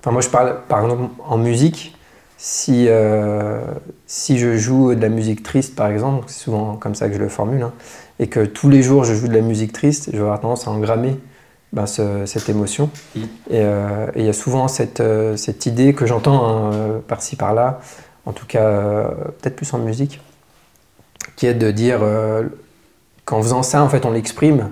Enfin 0.00 0.10
moi 0.10 0.20
je 0.20 0.28
parle 0.28 0.58
par 0.68 0.82
exemple 0.82 1.04
en 1.26 1.38
musique, 1.38 1.96
si, 2.36 2.86
euh, 2.88 3.62
si 4.06 4.38
je 4.38 4.56
joue 4.58 4.94
de 4.94 5.00
la 5.00 5.08
musique 5.08 5.42
triste 5.42 5.74
par 5.74 5.86
exemple, 5.86 6.24
c'est 6.26 6.42
souvent 6.42 6.76
comme 6.76 6.94
ça 6.94 7.08
que 7.08 7.14
je 7.14 7.18
le 7.18 7.30
formule, 7.30 7.62
hein, 7.62 7.72
et 8.18 8.26
que 8.26 8.44
tous 8.44 8.68
les 8.68 8.82
jours 8.82 9.04
je 9.04 9.14
joue 9.14 9.28
de 9.28 9.34
la 9.34 9.40
musique 9.40 9.72
triste, 9.72 10.10
je 10.12 10.16
vais 10.16 10.22
avoir 10.22 10.40
tendance 10.40 10.68
à 10.68 10.70
engrammer 10.70 11.16
ben, 11.74 11.84
ce- 11.86 12.24
cette 12.24 12.48
émotion. 12.48 12.88
Mm. 13.14 13.20
Et 13.20 13.26
euh, 13.52 14.06
et 14.14 14.20
il 14.20 14.24
y 14.26 14.28
a 14.30 14.32
souvent 14.32 14.66
cette, 14.68 15.00
euh, 15.00 15.36
cette 15.36 15.66
idée 15.66 15.92
que 15.92 16.06
j'entends 16.06 16.46
hein, 16.46 16.70
euh, 16.72 16.98
par-ci 17.06 17.36
par-là, 17.36 17.80
en 18.26 18.32
tout 18.32 18.46
cas 18.46 19.10
peut-être 19.42 19.56
plus 19.56 19.72
en 19.74 19.78
musique, 19.78 20.20
qui 21.36 21.46
est 21.46 21.54
de 21.54 21.70
dire 21.70 22.00
qu'en 23.24 23.42
faisant 23.42 23.62
ça, 23.62 23.82
en 23.82 23.88
fait, 23.88 24.06
on 24.06 24.10
l'exprime 24.12 24.70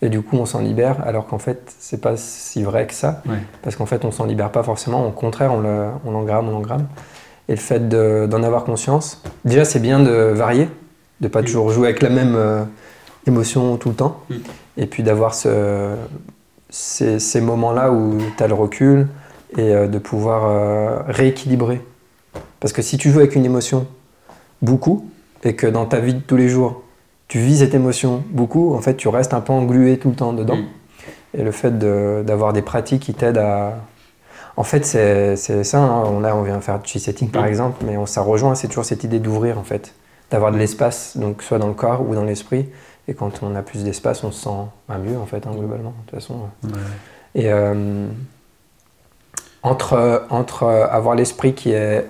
et 0.00 0.08
du 0.08 0.22
coup 0.22 0.36
on 0.36 0.46
s'en 0.46 0.60
libère, 0.60 0.96
alors 1.06 1.26
qu'en 1.26 1.38
fait 1.40 1.74
c'est 1.80 2.00
pas 2.00 2.16
si 2.16 2.62
vrai 2.62 2.86
que 2.86 2.94
ça, 2.94 3.20
Ouais. 3.28 3.38
parce 3.62 3.74
qu'en 3.76 3.86
fait 3.86 4.04
on 4.04 4.12
s'en 4.12 4.24
libère 4.26 4.52
pas 4.52 4.62
forcément, 4.62 5.04
au 5.06 5.10
contraire 5.10 5.52
on 5.52 5.60
le- 5.60 5.88
on 6.06 6.12
l'engramme, 6.12 6.48
on 6.48 6.52
l'engramme. 6.52 6.86
Et 7.48 7.52
le 7.52 7.58
fait 7.60 7.88
de- 7.88 8.26
d'en 8.30 8.42
avoir 8.44 8.62
conscience, 8.64 9.22
déjà 9.44 9.64
c'est 9.64 9.80
bien 9.80 9.98
de 10.00 10.12
varier, 10.34 10.68
de 11.20 11.26
pas 11.28 11.42
Mm. 11.42 11.44
toujours 11.46 11.70
jouer 11.72 11.88
avec 11.88 12.00
la 12.02 12.10
même 12.10 12.34
euh, 12.36 12.62
émotion 13.26 13.76
tout 13.76 13.88
le 13.88 13.96
temps, 13.96 14.20
Mm. 14.30 14.34
Et 14.78 14.86
puis 14.86 15.02
d'avoir 15.02 15.34
ce, 15.34 15.94
ces, 16.70 17.18
ces 17.18 17.40
moments-là 17.42 17.92
où 17.92 18.16
tu 18.36 18.42
as 18.42 18.48
le 18.48 18.54
recul 18.54 19.06
et 19.58 19.74
euh, 19.74 19.86
de 19.88 19.98
pouvoir 19.98 20.44
euh, 20.46 21.02
rééquilibrer. 21.08 21.82
Parce 22.60 22.72
que 22.72 22.80
si 22.80 22.96
tu 22.96 23.10
joues 23.10 23.18
avec 23.18 23.34
une 23.34 23.44
émotion 23.44 23.86
beaucoup, 24.62 25.06
et 25.44 25.54
que 25.54 25.66
dans 25.66 25.84
ta 25.86 26.00
vie 26.00 26.14
de 26.14 26.20
tous 26.20 26.36
les 26.36 26.48
jours, 26.48 26.82
tu 27.28 27.38
vis 27.38 27.58
cette 27.58 27.74
émotion 27.74 28.22
beaucoup, 28.30 28.74
en 28.74 28.80
fait 28.80 28.96
tu 28.96 29.08
restes 29.08 29.34
un 29.34 29.40
peu 29.40 29.52
englué 29.52 29.98
tout 29.98 30.08
le 30.08 30.14
temps 30.16 30.32
dedans. 30.32 30.56
Mm. 30.56 30.64
Et 31.38 31.42
le 31.42 31.50
fait 31.52 31.78
de- 31.78 32.24
d'avoir 32.26 32.52
des 32.54 32.62
pratiques 32.62 33.02
qui 33.02 33.14
t'aident 33.14 33.38
à... 33.38 33.74
En 34.56 34.64
fait, 34.64 34.84
c'est 34.84 35.36
c'est 35.36 35.62
ça, 35.62 35.78
hein. 35.78 36.02
on, 36.06 36.18
là, 36.20 36.34
on 36.34 36.42
vient 36.42 36.60
faire 36.60 36.80
du 36.80 36.98
setting 36.98 37.30
par 37.30 37.44
Mm. 37.44 37.48
exemple, 37.48 37.84
mais 37.86 37.96
on, 37.96 38.06
ça 38.06 38.22
rejoint, 38.22 38.54
c'est 38.54 38.66
toujours 38.68 38.84
cette 38.84 39.04
idée 39.04 39.18
d'ouvrir 39.20 39.58
en 39.58 39.62
fait, 39.62 39.94
d'avoir 40.30 40.50
de 40.52 40.58
l'espace, 40.58 41.16
donc 41.16 41.42
soit 41.42 41.58
dans 41.58 41.68
le 41.68 41.74
corps 41.74 42.02
ou 42.08 42.14
dans 42.14 42.24
l'esprit. 42.24 42.66
Et 43.08 43.14
quand 43.14 43.40
on 43.42 43.56
a 43.56 43.62
plus 43.62 43.82
d'espace, 43.84 44.22
on 44.22 44.30
se 44.30 44.42
sent 44.44 44.50
bah, 44.88 44.98
mieux 44.98 45.16
en 45.18 45.26
fait, 45.26 45.46
hein, 45.46 45.50
globalement, 45.58 45.90
de 46.04 46.10
toute 46.10 46.20
façon. 46.20 46.34
Ouais. 46.64 46.70
Et 47.34 47.50
euh, 47.50 48.06
entre, 49.62 50.24
entre 50.30 50.64
avoir 50.66 51.14
l'esprit 51.14 51.54
qui 51.54 51.72
est, 51.72 52.06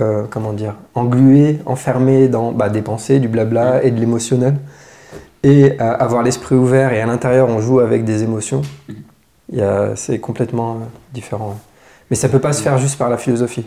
euh, 0.00 0.24
comment 0.30 0.52
dire, 0.52 0.74
englué, 0.94 1.58
enfermé 1.66 2.28
dans 2.28 2.52
bah, 2.52 2.68
des 2.68 2.82
pensées, 2.82 3.18
du 3.18 3.28
blabla 3.28 3.82
et 3.82 3.90
de 3.90 4.00
l'émotionnel, 4.00 4.56
et 5.42 5.72
euh, 5.80 5.96
avoir 5.98 6.22
l'esprit 6.22 6.54
ouvert 6.54 6.92
et 6.92 7.00
à 7.00 7.06
l'intérieur 7.06 7.48
on 7.48 7.60
joue 7.60 7.80
avec 7.80 8.04
des 8.04 8.22
émotions, 8.22 8.62
Mhm. 8.88 9.60
a- 9.60 9.96
c'est 9.96 10.18
complètement 10.18 10.78
différent. 11.12 11.56
Mais 12.10 12.16
ça 12.16 12.28
peut 12.28 12.38
pas 12.40 12.52
se 12.52 12.62
faire 12.62 12.78
juste 12.78 12.98
par 12.98 13.10
la 13.10 13.16
philosophie. 13.16 13.66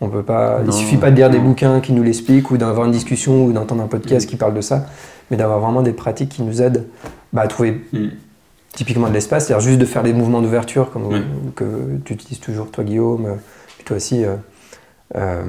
On 0.00 0.08
peut 0.08 0.22
pas, 0.22 0.60
il 0.64 0.72
suffit 0.72 0.96
pas 0.96 1.10
de 1.10 1.16
lire 1.16 1.28
des 1.28 1.40
bouquins 1.40 1.80
qui 1.80 1.92
nous 1.92 2.02
l'expliquent 2.04 2.50
ou 2.52 2.56
d'avoir 2.56 2.86
une 2.86 2.92
discussion 2.92 3.44
ou 3.44 3.52
d'entendre 3.52 3.82
un 3.82 3.88
podcast 3.88 4.26
Mhm. 4.26 4.30
qui 4.30 4.36
parle 4.36 4.54
de 4.54 4.60
ça, 4.60 4.86
mais 5.30 5.36
d'avoir 5.36 5.60
vraiment 5.60 5.82
des 5.82 5.92
pratiques 5.92 6.30
qui 6.30 6.42
nous 6.42 6.62
aident 6.62 6.86
bah, 7.32 7.42
à 7.42 7.46
trouver 7.48 7.84
Mm. 7.92 8.08
typiquement 8.74 9.08
de 9.08 9.14
l'espace, 9.14 9.46
c'est-à-dire 9.46 9.66
juste 9.66 9.78
de 9.80 9.84
faire 9.84 10.02
des 10.02 10.12
mouvements 10.12 10.40
d'ouverture 10.42 10.90
comme 10.90 11.22
que 11.56 11.98
tu 12.04 12.12
utilises 12.14 12.40
toujours 12.40 12.70
toi 12.70 12.84
Guillaume, 12.84 13.26
euh, 13.26 13.34
puis 13.76 13.84
toi 13.84 13.96
aussi. 13.96 14.24
euh, 14.24 14.36
euh, 15.16 15.42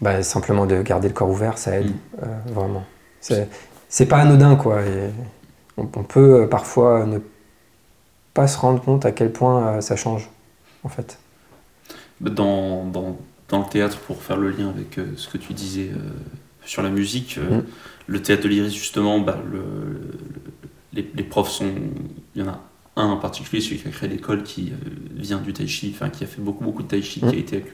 Bah, 0.00 0.22
simplement 0.22 0.66
de 0.66 0.82
garder 0.82 1.08
le 1.08 1.14
corps 1.14 1.30
ouvert, 1.30 1.56
ça 1.56 1.78
aide, 1.78 1.86
Mm. 1.90 1.92
euh, 2.24 2.52
vraiment. 2.54 2.84
C'est, 3.20 4.06
pas 4.06 4.18
anodin, 4.18 4.56
quoi. 4.56 4.82
et 4.82 5.10
on, 5.76 5.82
on 5.82 6.02
peut 6.02 6.42
euh, 6.42 6.46
parfois 6.46 7.06
ne 7.06 7.18
pas 8.34 8.48
se 8.48 8.58
rendre 8.58 8.82
compte 8.82 9.06
à 9.06 9.12
quel 9.12 9.30
point 9.30 9.66
euh, 9.76 9.80
ça 9.80 9.94
change, 9.96 10.28
en 10.82 10.88
fait. 10.88 11.18
Dans, 12.20 12.84
dans, 12.86 13.16
dans 13.48 13.58
le 13.60 13.64
théâtre, 13.70 13.98
pour 14.00 14.20
faire 14.22 14.36
le 14.36 14.50
lien 14.50 14.68
avec 14.68 14.98
euh, 14.98 15.06
ce 15.16 15.28
que 15.28 15.38
tu 15.38 15.52
disais 15.52 15.90
euh, 15.92 15.98
sur 16.64 16.82
la 16.82 16.90
musique, 16.90 17.38
euh, 17.38 17.58
Mm. 17.58 17.64
Le 18.06 18.22
théâtre 18.22 18.42
de 18.44 18.48
l'Iris, 18.48 18.74
justement, 18.74 19.18
bah, 19.20 19.38
le, 19.50 19.58
le- 19.58 20.10
les, 20.92 21.10
les 21.14 21.22
profs 21.24 21.50
sont. 21.50 21.70
Il 22.34 22.42
y 22.42 22.44
en 22.44 22.48
a 22.48 22.60
un 22.96 23.06
en 23.06 23.16
particulier, 23.16 23.60
celui 23.60 23.78
qui 23.78 23.88
a 23.88 23.90
créé 23.90 24.08
l'école, 24.08 24.42
qui 24.44 24.70
euh, 24.72 24.88
vient 25.16 25.38
du 25.38 25.52
tai 25.52 25.66
chi, 25.66 25.92
enfin 25.94 26.10
qui 26.10 26.22
a 26.24 26.26
fait 26.26 26.40
beaucoup, 26.40 26.62
beaucoup 26.64 26.82
de 26.82 26.88
tai 26.88 27.02
chi, 27.02 27.24
Mm. 27.24 27.28
qui, 27.30 27.34
a 27.36 27.38
été 27.38 27.64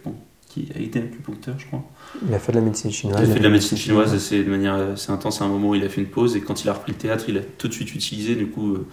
qui 0.49 0.69
a 0.75 0.79
été 0.81 0.99
acupuncteur, 1.01 1.55
je 1.59 1.67
crois. 1.67 1.85
Il 2.27 2.35
a 2.35 2.39
fait 2.39 2.53
de 2.53 2.59
la 2.59 2.65
médecine 2.65 2.91
chinoise. 2.91 3.21
Il 3.23 3.31
a 3.31 3.33
fait 3.35 3.39
de 3.39 3.45
la 3.45 3.51
médecine 3.51 3.77
chinoise 3.79 4.15
assez, 4.15 4.43
de 4.43 4.51
manière 4.51 4.75
assez 4.75 5.13
intense 5.13 5.41
à 5.43 5.45
un 5.45 5.49
moment 5.49 5.69
où 5.71 5.75
il 5.75 5.85
a 5.85 5.89
fait 5.89 6.01
une 6.01 6.09
pause 6.09 6.35
et 6.37 6.41
quand 6.41 6.65
il 6.65 6.69
a 6.69 6.73
repris 6.73 6.93
le 6.93 6.99
théâtre, 6.99 7.27
il 7.29 7.37
a 7.39 7.43
tout 7.59 7.69
de 7.69 7.73
suite 7.73 7.95
utilisé, 7.95 8.35
du 8.35 8.47
coup, 8.49 8.73
euh, 8.75 8.87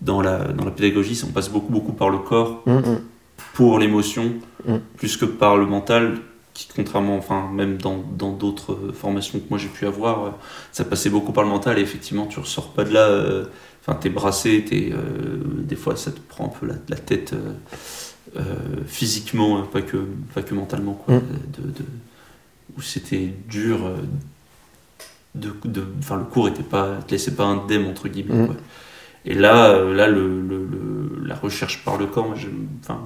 dans 0.00 0.20
la, 0.22 0.44
dans 0.52 0.64
la 0.64 0.70
pédagogie, 0.70 1.20
on 1.28 1.32
passe 1.32 1.48
beaucoup, 1.50 1.72
beaucoup 1.72 1.92
par 1.92 2.08
le 2.10 2.18
corps 2.18 2.62
Mm, 2.66 2.72
mm. 2.76 3.00
pour 3.54 3.78
l'émotion, 3.78 4.32
Mm. 4.66 4.76
plus 4.96 5.16
que 5.16 5.24
par 5.26 5.56
le 5.58 5.66
mental, 5.66 6.18
qui 6.56 6.68
contrairement, 6.74 7.16
enfin, 7.18 7.50
même 7.52 7.76
dans 7.76 8.32
d'autres 8.32 8.72
euh, 8.72 8.92
formations 8.92 9.38
que 9.38 9.44
moi 9.50 9.58
j'ai 9.58 9.68
pu 9.68 9.84
avoir, 9.86 10.24
euh, 10.24 10.30
ça 10.72 10.84
passait 10.86 11.10
beaucoup 11.10 11.32
par 11.32 11.44
le 11.44 11.50
mental 11.50 11.78
et 11.78 11.82
effectivement, 11.82 12.24
tu 12.26 12.40
ressors 12.40 12.72
pas 12.72 12.84
de 12.84 12.92
là, 12.94 13.08
euh, 13.08 13.44
enfin, 13.82 13.98
t'es 14.00 14.08
brassé, 14.08 14.64
euh, 14.72 14.96
des 15.44 15.76
fois 15.76 15.96
ça 15.96 16.10
te 16.12 16.18
prend 16.20 16.46
un 16.46 16.58
peu 16.58 16.66
la, 16.66 16.74
la 16.88 16.96
tête 16.96 17.34
euh, 18.36 18.42
physiquement, 18.86 19.58
euh, 19.58 19.62
pas 19.62 19.82
que, 19.82 19.98
pas 20.34 20.40
que 20.42 20.54
mentalement, 20.54 20.94
quoi, 20.94 21.16
Mm. 21.16 21.20
de, 21.58 21.68
de- 21.70 21.84
où 22.76 22.80
c'était 22.80 23.32
dur. 23.48 23.78
de, 25.34 25.52
de, 25.66 25.82
le 26.16 26.24
cours 26.24 26.48
était 26.48 26.62
pas, 26.62 26.96
te 27.06 27.10
laissait 27.12 27.34
pas 27.34 27.44
indemne 27.44 27.84
entre 27.86 28.08
guillemets. 28.08 28.42
Mm. 28.44 28.46
quoi. 28.46 28.56
Et 29.26 29.34
là, 29.34 29.78
là 29.84 30.06
le, 30.08 30.40
le- 30.40 30.64
le- 30.64 31.26
la 31.26 31.34
recherche 31.34 31.84
par 31.84 31.98
le 31.98 32.06
corps, 32.06 32.26
moi, 32.28 32.36
enfin, 32.82 33.00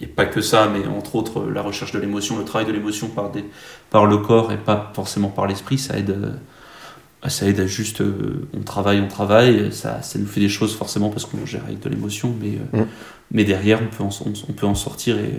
il 0.00 0.06
n'y 0.06 0.12
a 0.12 0.14
pas 0.14 0.26
que 0.26 0.40
ça, 0.40 0.68
mais 0.72 0.86
entre 0.86 1.14
autres, 1.16 1.40
euh, 1.40 1.52
la 1.52 1.62
recherche 1.62 1.92
de 1.92 1.98
l'émotion, 1.98 2.38
le 2.38 2.44
travail 2.44 2.66
de 2.66 2.72
l'émotion 2.72 3.08
par, 3.08 3.30
des, 3.30 3.44
par 3.90 4.06
le 4.06 4.18
corps 4.18 4.52
et 4.52 4.56
pas 4.56 4.90
forcément 4.94 5.28
par 5.28 5.46
l'esprit, 5.46 5.78
ça 5.78 5.96
aide, 5.98 6.10
euh, 6.10 7.28
ça 7.28 7.46
aide 7.46 7.60
à 7.60 7.66
juste, 7.66 8.00
euh, 8.00 8.48
on 8.54 8.60
travaille, 8.60 9.00
on 9.00 9.08
travaille, 9.08 9.72
ça, 9.72 10.02
ça 10.02 10.18
nous 10.18 10.26
fait 10.26 10.40
des 10.40 10.48
choses 10.48 10.74
forcément 10.76 11.10
parce 11.10 11.24
qu'on 11.26 11.46
gère 11.46 11.62
avec 11.64 11.80
de 11.80 11.88
l'émotion, 11.88 12.34
mais, 12.40 12.58
Mm. 12.72 12.86
mais 13.30 13.44
derrière, 13.44 13.80
on 13.82 13.94
peut 13.96 14.02
en, 14.02 14.10
on, 14.26 14.32
on 14.48 14.52
peut 14.52 14.66
en 14.66 14.74
sortir 14.74 15.16
et, 15.18 15.32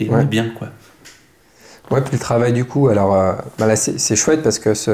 et, 0.00 0.08
on 0.10 0.18
est 0.18 0.24
bien, 0.24 0.50
quoi. 0.50 0.68
Ouais, 1.90 2.00
puis 2.00 2.12
le 2.14 2.18
travail 2.18 2.52
du 2.52 2.64
coup, 2.64 2.88
alors 2.88 3.14
euh, 3.14 3.34
bah 3.58 3.66
là 3.66 3.76
c'est 3.76 4.16
chouette 4.16 4.42
parce 4.42 4.58
que 4.58 4.72
ce, 4.72 4.90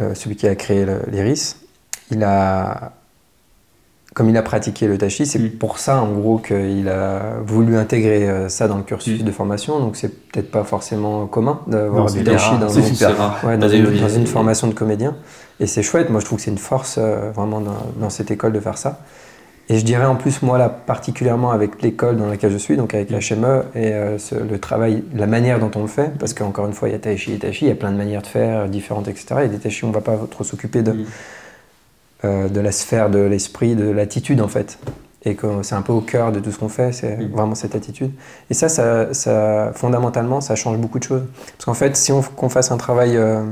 euh, 0.00 0.14
celui 0.14 0.34
qui 0.34 0.46
a 0.48 0.54
créé 0.56 0.86
l'Iris, 1.10 1.56
il 2.10 2.24
a, 2.24 2.92
comme 4.14 4.28
il 4.28 4.36
a 4.36 4.42
pratiqué 4.42 4.86
le 4.86 4.98
tai 4.98 5.08
chi, 5.10 5.24
c'est 5.26 5.38
Mm. 5.38 5.50
pour 5.58 5.78
ça 5.78 6.02
en 6.02 6.12
gros 6.12 6.38
qu'il 6.38 6.88
a 6.88 7.20
voulu 7.44 7.76
intégrer 7.76 8.28
euh, 8.28 8.48
ça 8.48 8.68
dans 8.68 8.76
le 8.76 8.82
cursus 8.82 9.20
Mm. 9.22 9.24
de 9.24 9.30
formation, 9.32 9.80
donc 9.80 9.96
c'est 9.96 10.08
peut-être 10.30 10.50
pas 10.50 10.64
forcément 10.64 11.26
commun 11.26 11.60
d'avoir 11.66 12.06
du 12.06 12.18
c'est 12.18 12.24
tai 12.24 12.30
hyper 12.32 12.40
chi 12.40 12.50
rare. 12.50 12.58
dans, 12.60 12.68
ouais, 13.48 13.54
une, 13.54 13.84
dans 14.00 14.08
une 14.08 14.26
formation 14.26 14.66
de 14.68 14.74
comédien. 14.74 15.14
Et 15.60 15.66
c'est 15.66 15.82
chouette, 15.82 16.10
moi 16.10 16.20
je 16.20 16.26
trouve 16.26 16.38
que 16.38 16.44
c'est 16.44 16.50
une 16.50 16.58
force 16.58 16.96
euh, 16.98 17.30
vraiment 17.34 17.60
dans, 17.60 17.76
dans 18.00 18.10
cette 18.10 18.30
école 18.30 18.52
de 18.52 18.60
faire 18.60 18.76
ça. 18.78 19.00
Et 19.68 19.78
je 19.78 19.84
dirais 19.84 20.04
en 20.04 20.16
plus, 20.16 20.42
moi 20.42 20.58
là, 20.58 20.68
particulièrement 20.68 21.52
avec 21.52 21.80
l'école 21.82 22.16
dans 22.16 22.26
laquelle 22.26 22.50
je 22.50 22.58
suis, 22.58 22.76
donc 22.76 22.94
avec 22.94 23.10
Mm. 23.10 23.14
l'HME, 23.14 23.62
et 23.76 23.92
euh, 23.92 24.18
ce- 24.18 24.34
le 24.34 24.58
travail, 24.58 25.04
la 25.14 25.26
manière 25.26 25.58
dont 25.60 25.70
on 25.76 25.82
le 25.82 25.86
fait, 25.86 26.10
parce 26.18 26.34
qu'encore 26.34 26.66
une 26.66 26.72
fois, 26.74 26.88
il 26.88 26.92
y 26.92 26.94
a 26.94 26.98
Tai 26.98 27.16
Chi 27.16 27.32
et 27.32 27.38
Tai 27.38 27.52
Chi, 27.52 27.66
il 27.66 27.68
y 27.68 27.70
a 27.70 27.74
plein 27.76 27.92
de 27.92 27.96
manières 27.96 28.22
de 28.22 28.26
faire, 28.26 28.68
différentes, 28.68 29.08
etc. 29.08 29.26
Il 29.38 29.42
y 29.42 29.44
a 29.44 29.48
des 29.48 29.58
Tai 29.58 29.70
Chi, 29.70 29.84
on 29.84 29.88
ne 29.88 29.94
va 29.94 30.00
pas 30.00 30.18
trop 30.30 30.42
s'occuper 30.44 30.82
de. 30.82 30.94
Euh, 32.24 32.48
de 32.48 32.60
la 32.60 32.72
sphère 32.72 33.10
de 33.10 33.18
l'esprit, 33.18 33.74
de 33.74 33.88
l'attitude 33.90 34.40
en 34.40 34.48
fait. 34.48 34.78
Et 35.24 35.36
que 35.36 35.46
c'est 35.62 35.76
un 35.76 35.82
peu 35.82 35.92
au 35.92 36.00
cœur 36.00 36.32
de 36.32 36.40
tout 36.40 36.50
ce 36.50 36.58
qu'on 36.58 36.68
fait, 36.68 36.90
c'est 36.92 37.16
Mm. 37.16 37.30
vraiment 37.32 37.54
cette 37.54 37.74
attitude. 37.76 38.10
Et 38.50 38.54
ça, 38.54 38.68
ça, 38.68 39.14
ça, 39.14 39.70
fondamentalement, 39.74 40.40
ça 40.40 40.56
change 40.56 40.78
beaucoup 40.78 40.98
de 40.98 41.04
choses. 41.04 41.22
Parce 41.56 41.64
qu'en 41.64 41.74
fait, 41.74 41.96
si 41.96 42.10
on 42.12 42.22
qu'on 42.22 42.48
fasse 42.48 42.72
un 42.72 42.76
travail 42.76 43.16
euh, 43.16 43.42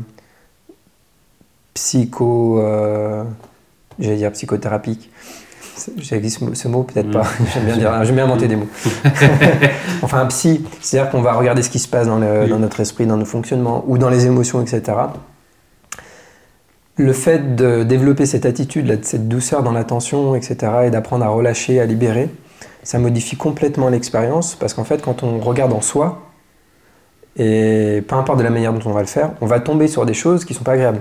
psycho, 1.75 2.59
euh, 2.61 3.23
j'allais 3.99 4.17
dire 4.17 4.33
psychothérapique, 4.33 5.11
dit 5.97 6.31
ce 6.31 6.69
mot, 6.69 6.83
peut-être 6.83 7.07
Mm. 7.09 7.13
pas, 7.13 7.23
j'aime 7.55 7.65
bien, 7.65 7.77
dire- 7.77 8.05
j'aime 8.05 8.15
bien 8.17 8.25
inventer 8.25 8.49
des 8.49 8.57
mots. 8.57 8.69
enfin, 10.03 10.21
un 10.21 10.27
psy, 10.27 10.65
c'est-à-dire 10.81 11.11
qu'on 11.11 11.23
va 11.23 11.33
regarder 11.35 11.63
ce 11.63 11.71
qui 11.71 11.79
se 11.79 11.89
passe 11.89 12.07
dans, 12.07 12.19
le- 12.19 12.47
dans 12.49 12.59
notre 12.59 12.81
esprit, 12.81 13.07
dans 13.07 13.17
nos 13.17 13.25
fonctionnements, 13.25 13.85
ou 13.87 13.97
dans 13.97 14.11
les 14.11 14.27
émotions, 14.27 14.61
etc. 14.61 14.83
Le 17.01 17.15
fait 17.15 17.57
de 17.57 17.83
développer 17.83 18.27
cette 18.27 18.45
attitude, 18.45 19.03
cette 19.07 19.27
douceur 19.27 19.63
dans 19.63 19.73
l'attention, 19.73 20.35
etc., 20.35 20.57
et 20.85 20.91
d'apprendre 20.91 21.25
à 21.25 21.29
relâcher, 21.29 21.81
à 21.81 21.87
libérer, 21.87 22.29
ça 22.83 22.99
modifie 22.99 23.37
complètement 23.37 23.89
l'expérience, 23.89 24.55
parce 24.55 24.75
qu'en 24.75 24.85
fait, 24.85 25.01
quand 25.01 25.23
on 25.23 25.39
regarde 25.39 25.73
en 25.73 25.81
soi, 25.81 26.21
et 27.39 28.05
peu 28.07 28.17
importe 28.17 28.37
de 28.39 28.43
la 28.45 28.51
manière 28.51 28.75
dont 28.75 28.83
on 28.85 28.93
va 28.93 29.01
le 29.01 29.07
faire, 29.07 29.31
on 29.41 29.47
va 29.47 29.61
tomber 29.61 29.89
sur 29.89 30.05
des 30.05 30.13
choses 30.13 30.45
qui 30.45 30.53
sont 30.53 30.63
pas 30.63 30.73
agréables. 30.73 31.01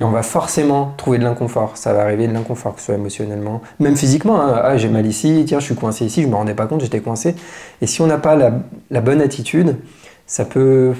Et 0.00 0.04
on 0.04 0.10
va 0.10 0.22
forcément 0.22 0.94
trouver 0.96 1.18
de 1.18 1.24
l'inconfort. 1.24 1.76
Ça 1.76 1.92
va 1.92 2.00
arriver 2.04 2.26
de 2.26 2.32
l'inconfort, 2.32 2.72
que 2.74 2.80
ce 2.80 2.86
soit 2.86 2.94
émotionnellement, 2.94 3.60
même 3.80 3.96
physiquement. 3.98 4.40
hein. 4.40 4.58
Ah, 4.64 4.78
j'ai 4.78 4.88
mal 4.88 5.04
ici, 5.04 5.44
tiens, 5.46 5.60
je 5.60 5.66
suis 5.66 5.74
coincé 5.74 6.06
ici, 6.06 6.22
je 6.22 6.26
me 6.26 6.36
rendais 6.36 6.54
pas 6.54 6.66
compte, 6.66 6.80
j'étais 6.80 7.00
coincé. 7.00 7.34
Et 7.82 7.86
si 7.86 8.00
on 8.00 8.06
n'a 8.06 8.16
pas 8.16 8.34
la, 8.34 9.00
bonne 9.02 9.20
attitude, 9.20 9.76
ça 10.26 10.46
peut, 10.46 10.94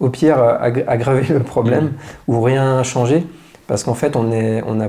au 0.00 0.08
pire, 0.08 0.38
ag- 0.42 0.84
aggraver 0.86 1.26
le 1.34 1.40
problème 1.40 1.92
ou 2.28 2.40
rien 2.40 2.82
changer. 2.82 3.26
Parce 3.66 3.84
qu'en 3.84 3.94
fait, 3.94 4.16
on 4.16 4.24
n'a 4.24 4.88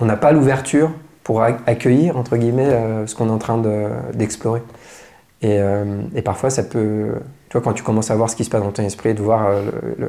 on 0.00 0.16
pas 0.16 0.32
l'ouverture 0.32 0.90
pour 1.24 1.40
ac- 1.42 1.58
accueillir, 1.66 2.16
entre 2.16 2.36
guillemets, 2.36 2.66
euh, 2.68 3.06
ce 3.06 3.14
qu'on 3.14 3.28
est 3.28 3.32
en 3.32 3.38
train 3.38 3.58
de- 3.58 3.88
d'explorer. 4.14 4.62
et, 5.42 5.58
euh, 5.60 5.84
et 6.16 6.22
parfois, 6.22 6.50
ça 6.50 6.62
peut. 6.64 7.12
Tu 7.48 7.52
vois, 7.56 7.60
quand 7.62 7.72
tu 7.72 7.82
commences 7.84 8.10
à 8.10 8.16
voir 8.16 8.28
ce 8.28 8.34
qui 8.36 8.44
se 8.44 8.50
passe 8.50 8.62
dans 8.62 8.72
ton 8.72 8.82
esprit, 8.82 9.14
de 9.14 9.22
voir 9.22 9.46
euh, 9.46 9.62
le- 9.98 10.04
le, 10.06 10.08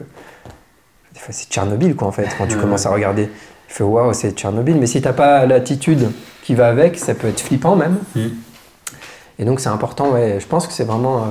des 1.13 1.19
fois, 1.19 1.31
c'est 1.34 1.50
Tchernobyl, 1.50 1.96
quoi, 1.96 2.08
en 2.08 2.12
fait. 2.12 2.27
Quand 2.38 2.48
tu 2.48 2.58
commences 2.58 2.86
à 2.86 2.91
regarder, 2.91 3.27
tu 3.67 3.74
fais 3.75 3.84
waouh, 3.84 4.13
c'est 4.13 4.31
Tchernobyl. 4.31 4.77
Mais 4.79 4.88
si 4.88 5.01
t'as 5.01 5.13
pas 5.13 5.46
l'attitude 5.46 6.10
qui 6.43 6.55
va 6.55 6.67
avec, 6.69 6.98
ça 6.98 7.13
peut 7.13 7.27
être 7.27 7.39
flippant 7.41 7.75
même. 7.75 7.98
Mm. 8.15 8.19
Et 9.39 9.46
donc, 9.46 9.60
c'est 9.60 9.69
important, 9.69 10.12
ouais. 10.12 10.38
Je 10.39 10.48
pense 10.48 10.65
que 10.67 10.74
c'est 10.74 10.84
vraiment. 10.84 11.25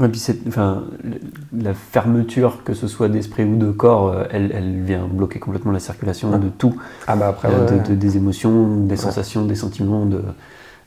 Ouais, 0.00 0.08
puis 0.08 0.20
enfin, 0.48 0.84
la 1.56 1.72
fermeture, 1.72 2.64
que 2.64 2.74
ce 2.74 2.88
soit 2.88 3.08
d'esprit 3.08 3.44
ou 3.44 3.56
de 3.56 3.70
corps, 3.70 4.08
euh, 4.08 4.24
elle, 4.30 4.50
elle 4.52 4.80
vient 4.82 5.06
bloquer 5.06 5.38
complètement 5.38 5.70
la 5.70 5.78
circulation 5.78 6.32
Ouais. 6.32 6.38
de 6.40 6.48
tout, 6.48 6.74
Ah, 7.06 7.14
bah 7.14 7.28
après, 7.28 7.48
Euh, 7.48 7.78
ouais, 7.78 7.88
de- 7.90 7.94
des 7.94 8.16
émotions, 8.16 8.76
des 8.86 8.90
Ouais. 8.90 8.96
sensations, 8.96 9.44
des 9.44 9.54
sentiments, 9.54 10.04
de, 10.04 10.22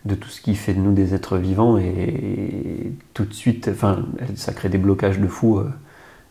de 0.04 0.16
tout 0.16 0.28
ce 0.28 0.42
qui 0.42 0.56
fait 0.56 0.74
de 0.74 0.80
nous 0.82 0.92
des 0.92 1.14
êtres 1.14 1.38
vivants. 1.38 1.78
Et, 1.78 2.92
tout 3.14 3.24
de 3.24 3.34
suite, 3.34 3.70
enfin, 3.72 4.00
ça 4.36 4.52
crée 4.52 4.68
des 4.68 4.78
blocages 4.78 5.20
de 5.20 5.28
fou 5.28 5.60
euh, 5.60 5.70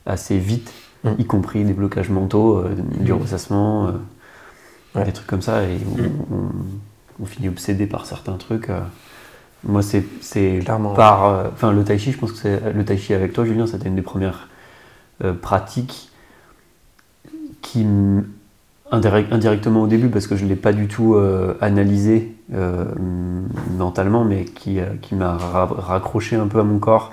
assez 0.05 0.37
vite, 0.37 0.71
Mm. 1.05 1.09
y 1.19 1.25
compris 1.25 1.65
des 1.65 1.73
blocages 1.73 2.11
mentaux, 2.11 2.59
euh, 2.59 2.75
du 3.01 3.13
Mm. 3.13 3.17
ressassement, 3.23 3.91
des 5.03 5.13
trucs 5.13 5.27
comme 5.27 5.43
ça. 5.43 5.63
Et 5.65 5.79
on, 5.99 6.03
Mm. 6.03 6.11
on- 6.31 7.23
on 7.23 7.27
finit 7.27 7.49
obsédé 7.49 7.87
par 7.87 8.05
certains 8.05 8.37
trucs. 8.37 8.69
Moi, 9.67 9.83
c'est 9.83 10.05
c'est 10.21 10.61
Clairement. 10.65 10.95
par. 10.95 11.27
euh, 11.27 11.45
Enfin, 11.53 11.73
le 11.73 11.83
tai 11.85 11.99
chi, 11.99 12.13
je 12.13 12.19
pense 12.19 12.33
que 12.33 12.39
c'est 12.39 12.73
le 12.73 12.85
tai 12.85 12.97
chi 12.97 13.15
avec 13.15 13.33
toi, 13.33 13.45
Julien, 13.45 13.67
c'était 13.67 13.89
une 13.89 13.97
des 13.97 14.03
premières 14.03 14.49
euh, 15.25 15.33
pratiques 15.33 16.11
qui, 17.63 17.85
indirect- 18.93 19.33
indirectement 19.33 19.83
au 19.83 19.87
début, 19.87 20.09
parce 20.09 20.27
que 20.27 20.37
je 20.37 20.45
ne 20.45 20.49
l'ai 20.49 20.57
pas 20.57 20.73
du 20.73 20.87
tout 20.89 21.15
euh, 21.15 21.55
analysé 21.61 22.35
euh, 22.55 22.85
mentalement, 23.77 24.25
mais 24.25 24.45
qui, 24.45 24.79
euh, 24.81 24.85
qui 25.03 25.15
m'a 25.15 25.37
ra- 25.37 25.69
raccroché 25.77 26.37
un 26.37 26.47
peu 26.47 26.61
à 26.61 26.65
mon 26.65 26.79
corps, 26.79 27.13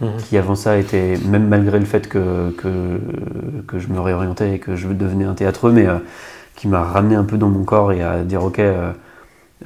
Mhm. 0.00 0.08
qui 0.18 0.36
avant 0.36 0.54
ça 0.56 0.76
était, 0.78 1.16
même 1.26 1.48
malgré 1.48 1.78
le 1.78 1.86
fait 1.86 2.08
que, 2.08 2.50
que, 2.58 3.00
que 3.66 3.78
je 3.78 3.88
me 3.88 4.00
réorientais 4.00 4.54
et 4.54 4.58
que 4.58 4.76
je 4.76 4.88
devenais 4.88 5.24
un 5.24 5.34
théâtreux, 5.34 5.72
mais 5.72 5.86
qui 6.56 6.68
m'a 6.68 6.82
ramené 6.82 7.14
un 7.16 7.24
peu 7.24 7.38
dans 7.38 7.48
mon 7.48 7.64
corps 7.64 7.92
et 7.92 8.02
à 8.02 8.22
dire 8.24 8.44
ok, 8.44 8.60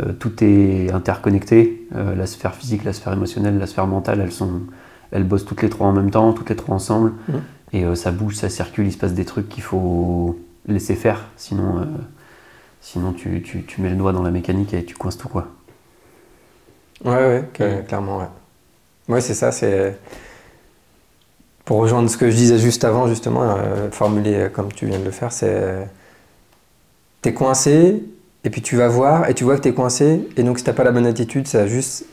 euh, 0.01 0.13
tout 0.13 0.33
est 0.45 0.91
interconnecté, 0.93 1.87
euh, 1.95 2.15
la 2.15 2.27
sphère 2.27 2.55
physique, 2.55 2.85
la 2.85 2.93
sphère 2.93 3.13
émotionnelle, 3.13 3.59
la 3.59 3.67
sphère 3.67 3.87
mentale, 3.87 4.21
elles 4.21 4.33
sont, 4.33 4.61
elles 5.11 5.25
bossent 5.25 5.45
toutes 5.47 5.63
les 5.63 5.71
trois 5.71 5.89
en 5.89 5.93
même 5.93 6.11
temps, 6.11 6.33
toutes 6.33 6.51
les 6.51 6.57
trois 6.57 6.75
ensemble, 6.77 7.13
Mhm. 7.29 7.43
et 7.73 7.85
euh, 7.85 7.95
ça 7.95 8.11
bouge, 8.11 8.35
ça 8.37 8.49
circule, 8.49 8.87
il 8.87 8.93
se 8.93 8.99
passe 8.99 9.15
des 9.15 9.25
trucs 9.25 9.49
qu'il 9.49 9.63
faut 9.63 10.39
laisser 10.67 10.95
faire, 10.95 11.25
sinon, 11.37 11.87
sinon 12.81 13.13
tu, 13.13 13.43
tu, 13.43 13.63
tu 13.65 13.81
mets 13.81 13.91
le 13.91 13.97
doigt 13.97 14.13
dans 14.13 14.23
la 14.23 14.31
mécanique 14.31 14.75
et 14.75 14.85
tu 14.85 14.95
coinces 14.95 15.17
tout 15.19 15.29
quoi. 15.29 15.49
Ouais, 17.05 17.11
ouais, 17.15 17.45
cla- 17.55 17.77
Ouais. 17.79 17.85
clairement, 17.87 18.19
ouais. 18.19 18.25
Ouais, 19.09 19.21
c'est 19.23 19.35
ça, 19.35 19.53
c'est. 19.53 19.97
Pour 21.65 21.79
rejoindre 21.79 22.09
ce 22.11 22.17
que 22.17 22.31
je 22.31 22.37
disais 22.37 22.59
juste 22.59 22.85
avant, 22.85 23.07
justement, 23.09 23.57
formuler 23.91 24.49
comme 24.53 24.73
tu 24.73 24.87
viens 24.87 24.99
de 24.99 25.05
le 25.05 25.11
faire, 25.11 25.33
c'est. 25.33 25.89
T'es 27.23 27.33
coincé, 27.35 28.03
et 28.49 28.51
puis 28.51 28.63
tu 28.63 28.77
vas 28.77 28.89
voir, 28.89 29.29
et 29.29 29.35
tu 29.35 29.45
vois 29.45 29.57
que 29.57 29.61
t'es 29.61 29.75
coincé, 29.75 30.27
et 30.39 30.43
donc 30.43 30.57
si 30.59 30.65
t'as 30.65 30.73
pas 30.73 30.83
la 30.85 30.91
bonne 30.91 31.05
attitude, 31.05 31.47
ça 31.47 31.67
juste 31.67 32.07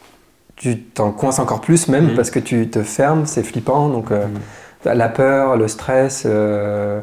tu 0.58 0.82
t'en 0.82 1.12
coinces 1.14 1.40
encore 1.40 1.62
plus 1.62 1.88
même 1.88 2.10
Mhm. 2.10 2.16
parce 2.18 2.30
que 2.30 2.40
tu 2.40 2.70
te 2.70 2.84
fermes, 2.84 3.26
c'est 3.26 3.42
flippant. 3.44 3.88
Donc 3.88 4.12
euh, 4.12 4.26
la 4.84 5.08
peur, 5.08 5.56
le 5.56 5.70
stress, 5.70 6.24
euh, 6.26 7.00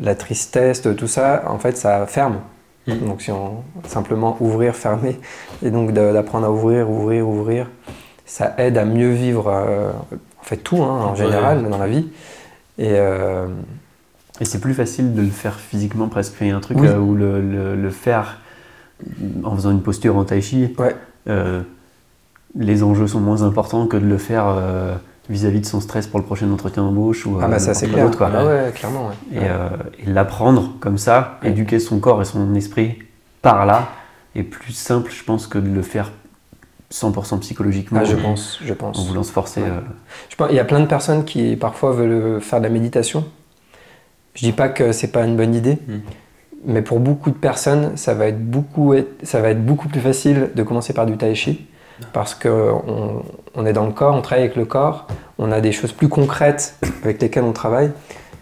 la 0.00 0.14
tristesse, 0.14 0.82
tout 0.82 1.06
ça, 1.08 1.42
en 1.48 1.58
fait, 1.58 1.76
ça 1.76 2.06
ferme. 2.06 2.36
Mhm. 2.86 2.98
Donc 3.08 3.22
si 3.22 3.32
on 3.32 3.64
simplement 3.88 4.36
ouvrir, 4.38 4.76
fermer, 4.76 5.18
et 5.64 5.70
donc 5.70 5.90
d'apprendre 5.92 6.46
à 6.46 6.50
ouvrir, 6.52 6.88
ouvrir, 6.88 7.28
ouvrir, 7.28 7.68
ça 8.24 8.54
aide 8.58 8.78
à 8.78 8.84
mieux 8.84 9.10
vivre, 9.10 9.48
euh, 9.48 9.90
en 10.40 10.44
fait 10.44 10.58
tout 10.58 10.80
hein, 10.80 11.06
en 11.06 11.10
Ouais. 11.10 11.16
général 11.24 11.68
dans 11.68 11.78
la 11.78 11.88
vie. 11.88 12.08
Et 12.78 12.90
euh, 12.92 13.46
Et 14.40 14.44
c'est 14.44 14.60
plus 14.60 14.74
facile 14.74 15.14
de 15.14 15.22
le 15.22 15.30
faire 15.30 15.58
physiquement 15.58 16.08
presque. 16.08 16.34
Il 16.42 16.48
y 16.48 16.50
a 16.50 16.56
un 16.56 16.60
truc 16.60 16.78
Oui. 16.78 16.86
euh, 16.88 16.98
où 16.98 17.14
le, 17.16 17.40
le- 17.40 17.74
le 17.74 17.90
faire 17.90 18.38
en 19.44 19.54
faisant 19.56 19.70
une 19.70 19.82
posture 19.82 20.16
en 20.16 20.24
tai 20.24 20.40
chi, 20.40 20.74
Ouais. 20.78 20.94
euh, 21.28 21.62
les 22.58 22.82
enjeux 22.82 23.06
sont 23.06 23.20
moins 23.20 23.42
importants 23.42 23.86
que 23.86 23.96
de 23.96 24.06
le 24.06 24.18
faire 24.18 24.44
euh, 24.48 24.94
vis-à-vis 25.28 25.60
de 25.60 25.66
son 25.66 25.80
stress 25.80 26.06
pour 26.06 26.18
le 26.20 26.24
prochain 26.24 26.50
entretien 26.50 26.82
d'embauche 26.82 27.26
ou 27.26 27.38
ah 27.40 27.44
euh, 27.44 27.48
bah 27.48 27.58
ça 27.58 27.74
c'est 27.74 27.88
clair. 27.88 28.10
quoi. 28.16 28.30
Ah 28.34 28.44
ouais, 28.46 28.72
clairement. 28.74 29.08
ouais. 29.08 29.14
Et, 29.32 29.38
euh, 29.42 29.68
et 29.98 30.06
l'apprendre 30.10 30.72
comme 30.80 30.98
ça, 30.98 31.38
Ouais. 31.42 31.50
éduquer 31.50 31.78
son 31.80 31.98
corps 31.98 32.22
et 32.22 32.24
son 32.24 32.54
esprit 32.54 32.98
par 33.42 33.66
là, 33.66 33.88
est 34.34 34.42
plus 34.42 34.72
simple, 34.72 35.10
je 35.12 35.24
pense, 35.24 35.46
que 35.46 35.58
de 35.58 35.68
le 35.68 35.82
faire 35.82 36.12
100% 36.90 37.38
psychologiquement 37.40 38.00
Ah, 38.02 38.04
je 38.04 38.16
en- 38.16 38.20
pense, 38.22 38.60
je 38.64 38.72
pense. 38.72 38.98
en 38.98 39.04
voulant 39.04 39.22
se 39.24 39.32
forcer. 39.32 39.60
Ouais. 39.62 39.68
euh, 39.68 39.80
Je 40.28 40.36
pense- 40.36 40.48
Il 40.50 40.56
y 40.56 40.60
a 40.60 40.64
plein 40.64 40.80
de 40.80 40.86
personnes 40.86 41.24
qui 41.24 41.56
parfois 41.56 41.92
veulent 41.92 42.40
faire 42.40 42.60
de 42.60 42.64
la 42.64 42.70
méditation. 42.70 43.24
Je 44.34 44.42
dis 44.44 44.52
pas 44.52 44.68
que 44.68 44.92
c'est 44.92 45.08
pas 45.10 45.24
une 45.24 45.36
bonne 45.36 45.54
idée, 45.54 45.78
Mm. 45.88 45.92
Mais 46.64 46.82
pour 46.82 47.00
beaucoup 47.00 47.30
de 47.30 47.36
personnes, 47.36 47.96
ça 47.96 48.14
va 48.14 48.26
être 48.26 48.44
beaucoup, 48.44 48.94
ça 49.22 49.40
va 49.40 49.50
être 49.50 49.64
beaucoup 49.64 49.88
plus 49.88 50.00
facile 50.00 50.50
de 50.54 50.62
commencer 50.62 50.92
par 50.92 51.06
du 51.06 51.16
tai 51.16 51.34
chi 51.34 51.66
parce 52.12 52.34
que 52.34 52.48
on, 52.48 53.22
on 53.54 53.66
est 53.66 53.72
dans 53.72 53.86
le 53.86 53.92
corps, 53.92 54.14
on 54.14 54.22
travaille 54.22 54.44
avec 54.44 54.56
le 54.56 54.64
corps, 54.64 55.06
on 55.38 55.52
a 55.52 55.60
des 55.60 55.72
choses 55.72 55.92
plus 55.92 56.08
concrètes 56.08 56.76
avec 57.02 57.20
lesquelles 57.20 57.44
on 57.44 57.52
travaille. 57.52 57.90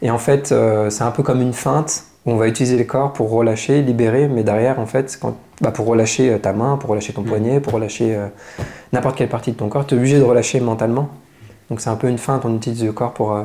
Et 0.02 0.10
en 0.10 0.18
fait, 0.18 0.52
euh, 0.52 0.90
c'est 0.90 1.04
un 1.04 1.10
peu 1.10 1.22
comme 1.22 1.40
une 1.40 1.52
feinte 1.52 2.04
où 2.26 2.32
on 2.32 2.36
va 2.36 2.48
utiliser 2.48 2.76
le 2.76 2.84
corps 2.84 3.12
pour 3.12 3.30
relâcher, 3.30 3.82
libérer, 3.82 4.28
mais 4.28 4.44
derrière, 4.44 4.78
en 4.80 4.86
fait, 4.86 5.18
quand, 5.20 5.36
bah, 5.60 5.70
pour 5.70 5.86
relâcher 5.86 6.30
euh, 6.30 6.38
ta 6.38 6.52
main, 6.52 6.76
pour 6.76 6.90
relâcher 6.90 7.12
ton 7.12 7.22
Mm. 7.22 7.26
poignet, 7.26 7.60
pour 7.60 7.74
relâcher 7.74 8.16
euh, 8.16 8.26
n'importe 8.92 9.16
quelle 9.16 9.28
partie 9.28 9.52
de 9.52 9.56
ton 9.56 9.68
corps, 9.68 9.86
tu 9.86 9.94
es 9.94 9.98
obligé 9.98 10.18
de 10.18 10.24
relâcher 10.24 10.60
mentalement. 10.60 11.08
Donc 11.70 11.80
c'est 11.80 11.90
un 11.90 11.96
peu 11.96 12.08
une 12.08 12.18
feinte, 12.18 12.44
on 12.44 12.54
utilise 12.54 12.84
le 12.84 12.92
corps 12.92 13.12
pour, 13.12 13.32
euh, 13.32 13.44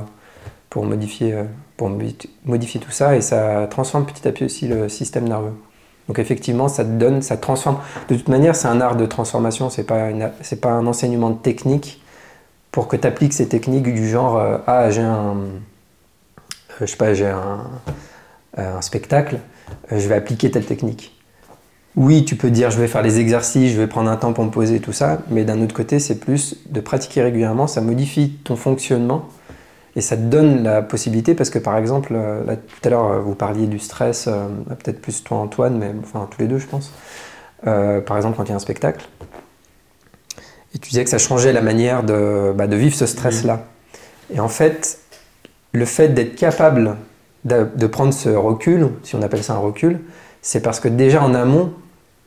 pour, 0.70 0.86
modifier, 0.86 1.36
pour 1.80 1.90
modi- 1.90 2.30
modifier 2.44 2.82
tout 2.82 2.92
ça 2.92 3.16
et 3.16 3.22
ça 3.22 3.66
transforme 3.68 4.06
petit 4.06 4.28
à 4.28 4.34
petit 4.34 4.44
aussi 4.44 4.68
le 4.68 4.90
système 4.90 5.28
nerveux. 5.28 5.54
Donc 6.10 6.20
effectivement, 6.20 6.68
ça 6.68 6.84
donne, 6.84 7.22
ça 7.22 7.38
transforme. 7.38 7.78
De 8.10 8.16
toute 8.16 8.28
manière, 8.28 8.54
c'est 8.56 8.68
un 8.68 8.82
art 8.82 8.98
de 8.98 9.06
transformation, 9.06 9.70
c'est 9.70 9.86
pas, 9.86 10.10
pas 10.62 10.72
un 10.72 10.86
enseignement 10.88 11.30
de 11.30 11.38
technique 11.38 12.02
pour 12.72 12.90
que 12.90 12.98
tu 12.98 13.08
appliques 13.08 13.32
ces 13.32 13.48
techniques 13.48 13.84
du 13.94 14.10
genre 14.10 14.38
euh, 14.38 14.58
ah 14.68 14.92
j'ai 14.92 15.02
un, 15.02 15.38
euh, 15.38 15.46
je 16.82 16.86
sais 16.86 16.98
pas, 16.98 17.14
j'ai 17.14 17.28
un, 17.28 17.62
euh, 18.58 18.82
spectacle, 18.82 19.40
je 19.90 20.06
vais 20.10 20.16
appliquer 20.16 20.52
telle 20.52 20.66
technique. 20.66 21.16
Oui, 21.96 22.26
tu 22.26 22.36
peux 22.36 22.52
dire 22.52 22.72
je 22.72 22.80
vais 22.80 22.88
faire 22.90 23.04
les 23.04 23.20
exercices, 23.20 23.72
je 23.72 23.80
vais 23.80 23.88
prendre 23.88 24.10
un 24.10 24.18
temps 24.18 24.34
pour 24.34 24.44
me 24.44 24.52
poser, 24.52 24.82
tout 24.82 24.92
ça, 24.92 25.20
mais 25.30 25.46
d'un 25.46 25.62
autre 25.62 25.74
côté, 25.74 26.00
c'est 26.00 26.20
plus 26.20 26.58
de 26.70 26.82
pratiquer 26.82 27.22
régulièrement, 27.22 27.68
ça 27.68 27.80
modifie 27.80 28.38
ton 28.44 28.58
fonctionnement 28.58 29.30
et 30.00 30.02
ça 30.02 30.16
te 30.16 30.22
donne 30.22 30.64
la 30.64 30.82
possibilité, 30.82 31.36
parce 31.36 31.50
que 31.50 31.60
par 31.60 31.76
exemple, 31.76 32.14
euh, 32.16 32.42
là, 32.46 32.56
tout 32.56 32.80
à 32.86 32.90
l'heure, 32.90 33.12
euh, 33.12 33.20
vous 33.20 33.36
parliez 33.36 33.68
du 33.68 33.80
stress, 33.80 34.28
euh, 34.28 34.48
peut-être 34.82 35.02
plus 35.02 35.26
toi 35.26 35.40
Antoine, 35.40 35.78
mais 35.78 35.92
enfin 36.02 36.26
tous 36.32 36.40
les 36.40 36.48
deux, 36.48 36.58
je 36.58 36.68
pense. 36.68 36.94
Euh, 37.68 38.00
par 38.00 38.16
exemple, 38.16 38.38
quand 38.38 38.46
il 38.46 38.50
y 38.50 38.54
a 38.54 38.56
un 38.56 38.60
spectacle, 38.60 39.06
et 40.74 40.78
tu 40.80 40.90
disais 40.92 41.04
que 41.04 41.10
ça 41.10 41.18
changeait 41.18 41.52
la 41.52 41.62
manière 41.62 42.04
de, 42.04 42.54
bah, 42.56 42.68
de 42.68 42.78
vivre 42.78 42.96
ce 42.96 43.06
stress-là. 43.06 43.66
Et 44.34 44.40
en 44.40 44.48
fait, 44.48 45.00
le 45.74 45.84
fait 45.84 46.08
d'être 46.08 46.36
capable 46.38 46.96
de, 47.44 47.68
de 47.76 47.88
prendre 47.88 48.14
ce 48.14 48.30
recul, 48.30 48.88
si 49.04 49.16
on 49.16 49.22
appelle 49.22 49.44
ça 49.44 49.56
un 49.56 49.58
recul, 49.58 50.00
c'est 50.42 50.62
parce 50.62 50.80
que 50.80 50.88
déjà 50.88 51.22
en 51.22 51.34
amont, 51.34 51.74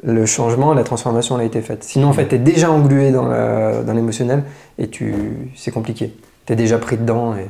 le 0.03 0.27
changement, 0.27 0.75
la 0.75 0.85
transformation 0.85 1.37
elle 1.37 1.45
a 1.45 1.47
été 1.47 1.63
faite. 1.63 1.85
Sinon, 1.85 2.09
en 2.09 2.13
fait, 2.13 2.29
tu 2.29 2.35
es 2.35 2.39
déjà 2.39 2.71
englué 2.71 3.13
dans 3.13 3.95
l'émotionnel 3.95 4.43
et 4.77 4.89
tu, 4.89 5.15
c'est 5.57 5.71
compliqué. 5.71 6.13
Tu 6.47 6.53
es 6.53 6.57
déjà 6.57 6.79
pris 6.79 6.97
dedans. 6.97 7.35
Et... 7.37 7.47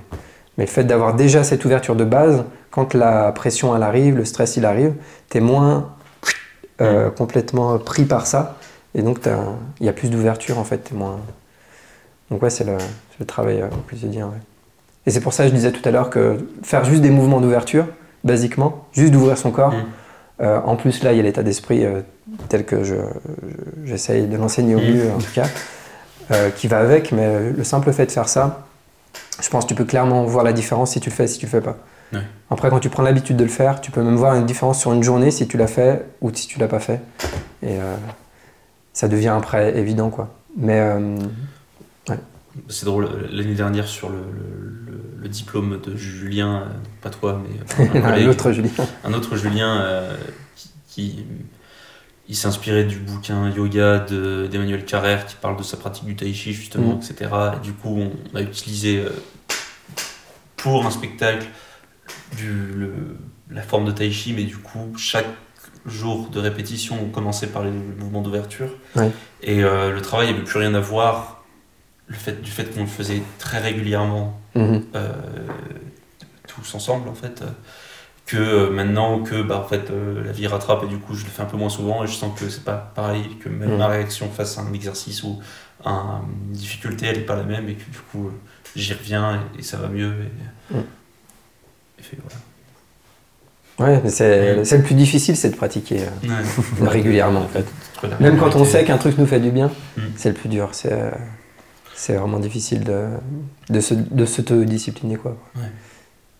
Mais 0.59 0.65
le 0.65 0.71
fait 0.71 0.85
d'avoir 0.85 1.15
déjà 1.15 1.45
cette 1.45 1.65
ouverture 1.65 1.97
de 1.97 2.05
base, 2.05 2.45
quand 2.71 2.95
la 2.95 3.33
pression 3.33 3.75
elle 3.77 3.83
arrive, 3.83 4.17
le 4.17 4.25
stress 4.25 4.57
il 4.57 4.65
arrive, 4.67 4.95
tu 5.31 5.39
es 5.39 5.41
moins 5.41 5.91
euh, 6.81 7.11
complètement 7.11 7.79
pris 7.79 8.05
par 8.05 8.27
ça. 8.27 8.57
Et 8.95 9.03
donc, 9.03 9.21
il 9.81 9.87
y 9.87 9.89
a 9.89 9.93
plus 9.93 10.11
d'ouverture 10.11 10.59
en 10.59 10.65
fait. 10.65 10.79
t'es 10.79 10.95
moins... 10.95 11.19
Donc, 12.31 12.43
ouais, 12.43 12.51
c'est 12.51 12.65
le, 12.65 12.77
travail 13.27 13.61
euh, 13.63 13.67
au 13.69 13.89
quotidien. 13.89 14.27
ouais. 14.27 14.41
Et 15.07 15.11
c'est 15.11 15.21
pour 15.21 15.33
ça 15.33 15.45
que 15.45 15.51
je 15.51 15.55
disais 15.55 15.71
tout 15.73 15.87
à 15.89 15.93
l'heure 15.93 16.11
que 16.11 16.37
faire 16.63 16.85
juste 16.85 17.01
des 17.03 17.11
mouvements 17.11 17.41
d'ouverture, 17.41 17.87
basiquement, 18.25 18.85
juste 18.93 19.13
d'ouvrir 19.13 19.39
son 19.39 19.51
corps, 19.51 19.73
Mm. 19.73 19.85
euh, 20.43 20.61
en 20.65 20.77
plus 20.77 21.03
là, 21.03 21.13
il 21.13 21.17
y 21.17 21.21
a 21.21 21.23
l'état 21.23 21.43
d'esprit 21.43 21.85
euh, 21.85 22.01
tel 22.49 22.65
que 22.65 22.83
je, 22.85 22.95
je- 22.95 23.87
j'essaye 23.87 24.27
de 24.27 24.37
l'enseigner 24.37 24.75
au 24.75 24.81
Mm. 24.81 24.93
mieux, 24.95 25.11
en 25.15 25.19
tout 25.19 25.33
cas, 25.35 25.47
euh, 26.33 26.51
qui 26.51 26.67
va 26.69 26.79
avec. 26.79 27.13
Mais 27.13 27.51
le 27.51 27.65
simple 27.65 27.93
fait 27.93 28.07
de 28.07 28.13
faire 28.13 28.29
ça, 28.29 28.67
je 29.41 29.49
pense 29.49 29.65
que 29.65 29.69
tu 29.69 29.75
peux 29.75 29.85
clairement 29.85 30.25
voir 30.25 30.45
la 30.45 30.53
différence 30.53 30.93
si 30.93 31.01
tu 31.01 31.11
le 31.11 31.15
fais 31.15 31.27
si 31.27 31.39
tu 31.39 31.47
le 31.47 31.51
fais 31.51 31.61
pas. 31.61 31.77
Ouais. 32.13 32.21
Après, 32.51 32.69
quand 32.69 32.79
tu 32.81 32.91
prends 32.91 33.03
l'habitude 33.03 33.37
de 33.37 33.45
le 33.45 33.51
faire, 33.51 33.81
tu 33.81 33.91
peux 33.91 34.03
même 34.03 34.17
voir 34.17 34.35
une 34.35 34.45
différence 34.47 34.79
sur 34.79 34.93
une 34.93 35.03
journée 35.03 35.31
si 35.31 35.49
tu 35.49 35.57
l'as 35.57 35.67
fait 35.67 36.05
ou 36.21 36.31
si 36.35 36.47
tu 36.47 36.59
l'as 36.59 36.69
pas 36.69 36.81
fait. 36.81 37.01
Et 37.63 37.79
euh, 37.81 37.97
ça 38.93 39.09
devient 39.09 39.29
après 39.37 39.79
évident, 39.79 40.11
quoi. 40.11 40.29
Mais 40.57 40.79
euh, 40.79 41.17
C'est 42.69 42.85
drôle, 42.85 43.09
l'année 43.31 43.55
dernière 43.55 43.87
sur 43.89 44.11
le, 44.11 44.17
le- 44.19 44.93
le- 44.93 45.23
le 45.23 45.29
diplôme 45.29 45.81
de 45.81 45.97
Julien, 45.97 46.65
euh, 46.65 46.67
pas 47.01 47.09
toi, 47.09 47.41
mais 47.43 47.85
un 47.99 48.03
collègue, 48.03 48.27
l'autre 48.27 48.53
Julien. 48.53 48.71
un 49.05 49.13
autre 49.15 49.37
Julien 49.37 49.81
euh, 49.81 50.15
qui, 50.57 50.71
qui- 50.89 51.25
il 52.33 52.35
s'est 52.35 52.49
inspiré 52.49 52.85
du 52.85 52.97
bouquin 52.97 53.51
Yoga 53.51 53.99
de- 53.99 54.49
d'Emmanuel 54.51 54.87
Carrère 54.87 55.27
qui 55.27 55.37
parle 55.37 55.59
de 55.59 55.63
sa 55.63 55.77
pratique 55.77 56.07
du 56.07 56.17
tai 56.17 56.33
chi 56.33 56.55
justement, 56.55 56.95
Mhm. 56.95 57.01
etc. 57.03 57.31
Et 57.59 57.61
du 57.63 57.75
coup, 57.75 58.01
on 58.01 58.35
a 58.35 58.41
utilisé 58.41 59.01
euh, 59.05 59.11
pour 60.57 60.87
un 60.87 60.91
spectacle 60.91 61.45
du, 62.35 62.49
le- 62.75 63.19
la 63.51 63.61
forme 63.61 63.85
de 63.85 63.91
tai 63.93 64.11
chi, 64.11 64.33
mais 64.33 64.45
du 64.45 64.57
coup, 64.57 64.95
chaque 64.97 65.27
jour 65.85 66.31
de 66.31 66.41
répétition, 66.41 66.97
on 67.03 67.11
commençait 67.11 67.49
par 67.49 67.65
les 67.65 67.71
mouvements 67.71 68.23
d'ouverture. 68.23 68.71
Ouais. 68.97 69.11
Et 69.43 69.63
euh, 69.63 69.93
le 69.93 70.01
travail 70.01 70.29
n'avait 70.29 70.43
plus 70.45 70.59
rien 70.59 70.73
à 70.73 70.81
voir 70.81 71.45
le 72.07 72.15
fait, 72.15 72.41
du 72.41 72.51
fait 72.51 72.65
qu'on 72.75 72.81
le 72.81 72.87
faisait 72.87 73.23
très 73.39 73.59
régulièrement 73.59 74.41
Mhm. 74.55 74.85
euh, 74.95 75.13
tous 76.49 76.75
ensemble 76.75 77.11
en 77.11 77.15
fait 77.15 77.43
que 78.27 78.69
maintenant 78.71 79.21
que 79.23 79.43
bah, 79.43 79.59
en 79.65 79.69
fait 79.69 79.91
euh, 79.91 80.25
la 80.25 80.33
vie 80.33 80.47
rattrape 80.47 80.85
et 80.85 80.87
du 80.87 80.99
coup 80.99 81.15
je 81.15 81.25
le 81.25 81.31
fais 81.31 81.43
un 81.43 81.47
peu 81.47 81.57
moins 81.57 81.69
souvent 81.69 82.03
et 82.05 82.07
je 82.07 82.13
sens 82.13 82.39
que 82.39 82.49
c'est 82.49 82.65
pas 82.65 82.93
pareil 82.95 83.37
que 83.43 83.49
même 83.49 83.77
ma 83.77 83.89
réaction 83.89 84.31
face 84.31 84.57
à 84.59 84.63
un 84.63 84.73
exercice 84.73 85.23
ou 85.25 85.41
à 85.85 86.21
une 86.47 86.53
difficulté 86.53 87.07
elle 87.07 87.19
est 87.19 87.27
pas 87.27 87.37
la 87.37 87.43
même 87.43 87.69
et 87.69 87.75
que 87.75 87.91
du 87.91 87.99
coup 88.11 88.31
j'y 88.77 88.95
reviens 88.95 89.41
et, 89.57 89.59
et 89.59 89.63
ça 89.63 89.77
va 89.77 89.89
mieux 89.89 90.13
et, 90.71 90.75
Mm. 90.75 90.79
et 91.99 92.03
fait, 92.03 92.17
Ouais, 93.79 94.01
mais 94.05 94.11
c'est, 94.11 94.65
c'est 94.65 94.77
le 94.79 94.85
plus 94.85 94.95
difficile, 94.95 95.37
c'est 95.37 95.51
de 95.51 95.57
pratiquer 95.57 96.03
euh, 96.03 96.07
voilà. 96.23 96.43
Ouais. 96.81 96.89
régulièrement, 96.89 97.41
en 97.41 97.49
fait. 97.49 97.67
Même 98.21 98.39
quand 98.39 98.55
on 98.55 98.65
sait 98.65 98.85
qu'un 98.85 98.99
truc 98.99 99.19
nous 99.19 99.27
fait 99.27 99.41
du 99.41 99.51
bien, 99.51 99.71
Mm. 99.97 100.01
c'est 100.17 100.29
le 100.29 100.35
plus 100.35 100.49
dur. 100.49 100.69
C'est, 100.73 100.93
euh, 100.93 101.11
c'est 101.95 102.15
vraiment 102.15 102.39
difficile 102.39 102.85
de, 102.85 103.07
de, 103.71 103.81
se, 103.81 103.95
de 103.95 104.25
s'autodiscipliner, 104.25 105.17
quoi. 105.17 105.37
Ouais. 105.57 105.63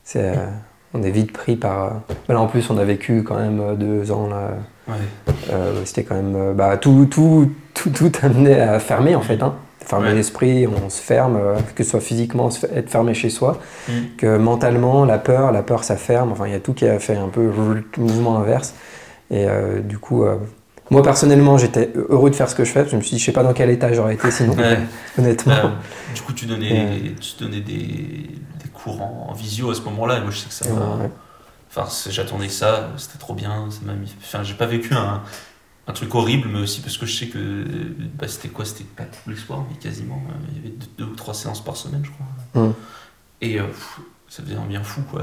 C'est, 0.05 0.37
euh, 0.37 0.47
on 0.95 1.03
est 1.03 1.11
vite 1.11 1.33
pris 1.33 1.57
par. 1.57 1.85
euh, 1.85 1.89
bah 2.29 2.35
là, 2.35 2.41
en 2.41 2.47
plus, 2.47 2.69
on 2.71 2.79
a 2.79 2.85
vécu 2.85 3.23
quand 3.23 3.37
même 3.37 3.61
euh, 3.61 3.75
deux 3.75 4.11
ans 4.13 4.29
là. 4.29 4.51
Ouais. 4.89 4.95
Euh, 5.53 5.83
c'était 5.85 6.03
quand 6.05 6.15
même. 6.17 6.55
bah, 6.55 6.77
tout, 6.77 7.07
tout, 7.11 7.51
tout, 7.75 7.91
tout 7.91 8.13
amené 8.23 8.61
à 8.61 8.79
fermer, 8.79 9.15
en 9.15 9.21
fait. 9.23 9.43
Hein. 9.43 9.55
Fermer 9.85 10.09
Ouais. 10.11 10.15
l'esprit, 10.15 10.67
on 10.69 10.89
se 10.91 11.01
ferme, 11.03 11.39
que 11.75 11.83
ce 11.83 11.91
soit 11.91 12.01
physiquement, 12.01 12.51
être 12.75 12.89
fermé 12.89 13.15
chez 13.15 13.31
soi, 13.31 13.59
Mm. 13.89 13.93
que 14.17 14.37
mentalement, 14.39 15.05
la 15.05 15.19
peur, 15.19 15.51
la 15.51 15.63
peur, 15.63 15.83
ça 15.83 15.97
ferme. 15.97 16.31
Enfin, 16.33 16.47
il 16.47 16.53
y 16.53 16.57
a 16.57 16.61
tout 16.61 16.73
qui 16.73 16.87
a 16.87 16.99
fait 17.01 17.17
un 17.17 17.29
peu 17.29 17.43
le 17.43 17.85
mouvement 18.03 18.39
inverse. 18.39 18.75
Et 19.33 19.47
euh, 19.49 19.81
du 19.81 19.99
coup, 19.99 20.23
euh, 20.25 20.37
moi 20.91 21.03
personnellement, 21.03 21.59
j'étais 21.59 21.91
heureux 22.11 22.31
de 22.31 22.35
faire 22.37 22.49
ce 22.49 22.55
que 22.55 22.65
je 22.65 22.71
fais. 22.71 22.81
parce 22.81 22.91
que 22.91 22.93
Je 22.93 22.97
me 22.99 23.03
suis 23.03 23.17
dit, 23.17 23.19
je 23.19 23.25
sais 23.27 23.33
pas 23.33 23.43
dans 23.43 23.53
quel 23.55 23.71
état 23.71 23.93
j'aurais 23.93 24.15
été 24.15 24.31
sinon, 24.31 24.55
Ouais. 24.55 24.79
honnêtement. 25.19 25.55
Du 26.15 26.21
coup 26.23 26.33
tu 26.33 26.47
donnais, 26.47 27.15
tu 27.21 27.43
donnais 27.43 27.61
des 27.61 28.31
cours 28.83 29.01
en, 29.03 29.29
en 29.31 29.33
visio 29.33 29.71
à 29.71 29.75
ce 29.75 29.81
moment-là 29.83 30.19
et 30.19 30.21
moi 30.21 30.31
je 30.31 30.39
sais 30.39 30.49
que 30.49 30.55
ça 30.55 30.67
ouais. 30.73 31.11
Enfin, 31.75 31.89
j'attendais 32.11 32.51
ça, 32.51 32.91
c'était 32.99 33.19
trop 33.19 33.33
bien, 33.35 33.71
ça 33.71 33.81
m'a 33.87 33.95
mis... 33.95 34.15
Enfin, 34.21 34.43
j'ai 34.43 34.53
pas 34.53 34.67
vécu 34.67 34.93
un, 34.93 35.23
un 35.87 35.93
truc 35.95 36.15
horrible, 36.15 36.49
mais 36.49 36.59
aussi 36.61 36.83
parce 36.83 36.99
que 36.99 37.07
je 37.07 37.17
sais 37.17 37.29
que... 37.29 37.65
Bah, 38.19 38.29
c'était 38.29 38.51
quoi 38.51 38.67
C'était 38.67 38.85
pas 38.85 39.05
tous 39.05 39.31
les 39.31 39.37
soirs, 39.37 39.65
mais 39.71 39.79
quasiment. 39.79 40.23
euh, 40.29 40.35
Il 40.51 40.57
y 40.57 40.61
avait 40.61 40.69
deux, 40.77 40.87
deux 40.99 41.05
ou 41.13 41.17
trois 41.17 41.33
séances 41.33 41.65
par 41.65 41.79
semaine, 41.79 42.05
je 42.05 42.11
crois. 42.11 42.63
Mm. 42.67 42.75
Et 43.41 43.59
euh, 43.59 43.67
pff, 43.69 44.01
ça 44.29 44.43
faisait 44.43 44.57
un 44.57 44.67
bien 44.67 44.83
fou, 44.83 45.01
quoi. 45.11 45.23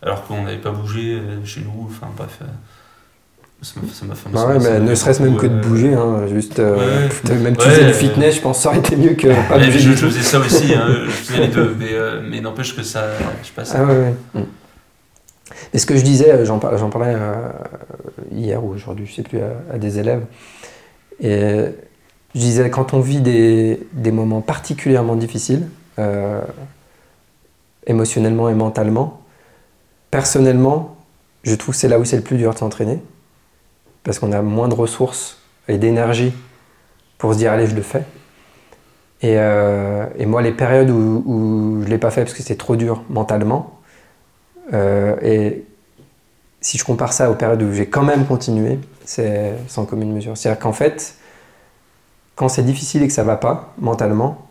Alors 0.00 0.24
qu'on 0.24 0.44
n'avait 0.44 0.62
pas 0.62 0.70
bougé 0.70 1.18
euh, 1.18 1.44
chez 1.44 1.60
nous, 1.60 1.88
enfin 1.90 2.08
bref. 2.16 2.40
Ça 3.62 3.80
m'a- 4.06 4.14
fait- 4.14 4.28
Bah 4.30 4.46
ouais, 4.46 4.58
mais 4.60 4.78
m'a 4.78 4.78
ne 4.80 4.94
serait-ce 4.94 5.22
même 5.22 5.36
que 5.36 5.46
de 5.46 5.54
beaucoup, 5.54 5.66
euh, 5.66 5.70
bouger, 5.70 5.94
hein, 5.94 6.26
juste. 6.28 6.58
euh, 6.58 6.76
Ouais. 6.76 7.08
putain, 7.08 7.34
même 7.36 7.56
tu 7.56 7.64
Ouais, 7.64 7.70
faisais 7.72 7.86
du 7.86 7.92
fitness, 7.94 8.36
je 8.36 8.40
pense 8.42 8.58
que 8.58 8.62
ça 8.62 8.68
aurait 8.68 8.78
été 8.78 8.96
mieux 8.96 9.14
que 9.14 9.28
pas 9.48 9.56
bouger 9.58 9.70
je, 9.78 9.90
je 9.92 10.06
faisais 10.06 10.20
ça 10.22 10.38
aussi, 10.38 10.74
hein, 10.74 10.86
je 11.06 11.10
faisais 11.10 11.40
les 11.40 11.48
deux, 11.48 11.74
mais, 11.78 11.88
euh, 11.92 12.20
mais 12.28 12.40
n'empêche 12.40 12.76
que 12.76 12.82
ça, 12.82 13.06
je 13.42 13.46
sais 13.46 13.52
pas, 13.54 13.64
ça- 13.64 13.78
Ah 13.80 13.84
ouais, 13.86 13.94
ouais. 13.98 14.14
Mm. 14.34 14.44
Et 15.72 15.78
ce 15.78 15.86
que 15.86 15.96
je 15.96 16.02
disais, 16.02 16.30
euh, 16.32 16.44
j'en 16.44 16.58
par- 16.58 16.76
j'en 16.76 16.90
parlais 16.90 17.14
euh, 17.16 17.34
hier 18.30 18.62
ou 18.62 18.72
aujourd'hui, 18.74 19.06
je 19.06 19.14
sais 19.14 19.22
plus, 19.22 19.40
à, 19.40 19.74
à 19.74 19.78
des 19.78 19.98
élèves. 19.98 20.22
Et 21.20 21.64
je 22.34 22.38
disais, 22.40 22.68
quand 22.70 22.92
on 22.94 23.00
vit 23.00 23.20
des, 23.20 23.80
des 23.94 24.12
moments 24.12 24.42
particulièrement 24.42 25.16
difficiles, 25.16 25.66
émotionnellement 27.86 28.48
et 28.48 28.54
mentalement, 28.54 29.22
personnellement, 30.10 30.96
je 31.42 31.54
trouve 31.54 31.74
que 31.74 31.80
c'est 31.80 31.88
là 31.88 31.98
où 31.98 32.04
c'est 32.04 32.16
le 32.16 32.22
plus 32.22 32.36
dur 32.36 32.52
de 32.52 32.58
s'entraîner. 32.58 33.00
Parce 34.06 34.20
qu'on 34.20 34.30
a 34.30 34.40
moins 34.40 34.68
de 34.68 34.74
ressources 34.74 35.38
et 35.66 35.78
d'énergie 35.78 36.32
pour 37.18 37.34
se 37.34 37.38
dire, 37.38 37.50
allez, 37.50 37.66
je 37.66 37.74
le 37.74 37.82
fais. 37.82 38.04
Et, 39.20 39.34
euh, 39.36 40.06
moi, 40.20 40.42
les 40.42 40.52
périodes 40.52 40.90
où, 40.90 41.80
je 41.80 41.84
ne 41.84 41.90
l'ai 41.90 41.98
pas 41.98 42.12
fait 42.12 42.22
parce 42.22 42.32
que 42.32 42.38
c'était 42.38 42.54
trop 42.54 42.76
dur 42.76 43.02
mentalement, 43.10 43.80
euh, 44.72 45.16
et 45.22 45.64
si 46.60 46.78
je 46.78 46.84
compare 46.84 47.12
ça 47.12 47.32
aux 47.32 47.34
périodes 47.34 47.62
où 47.62 47.72
j'ai 47.72 47.86
quand 47.86 48.04
même 48.04 48.26
continué, 48.26 48.78
c'est 49.04 49.54
sans 49.66 49.86
commune 49.86 50.12
mesure. 50.12 50.36
C'est-à-dire 50.36 50.60
qu'en 50.60 50.72
fait, 50.72 51.16
quand 52.36 52.48
c'est 52.48 52.62
difficile 52.62 53.02
et 53.02 53.08
que 53.08 53.12
ça 53.12 53.24
va 53.24 53.36
pas 53.36 53.74
mentalement, 53.78 54.46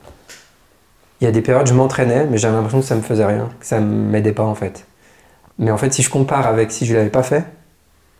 il 1.21 1.25
y 1.25 1.27
a 1.27 1.31
des 1.31 1.41
périodes 1.41 1.67
où 1.67 1.69
je 1.69 1.75
m'entraînais, 1.75 2.25
mais 2.25 2.37
j'avais 2.37 2.55
l'impression 2.55 2.81
que 2.81 2.85
ça 2.85 2.95
me 2.95 3.01
faisait 3.01 3.25
rien, 3.25 3.49
que 3.57 3.65
ça 3.65 3.79
m'aidait 3.79 4.33
pas 4.33 4.43
en 4.43 4.55
fait. 4.55 4.85
Mais 5.59 5.71
en 5.71 5.77
fait, 5.77 5.93
si 5.93 6.01
je 6.01 6.09
compare 6.09 6.45
avec 6.45 6.73
si 6.73 6.85
je 6.85 6.93
l'avais 6.93 7.09
pas 7.09 7.23
fait, 7.23 7.45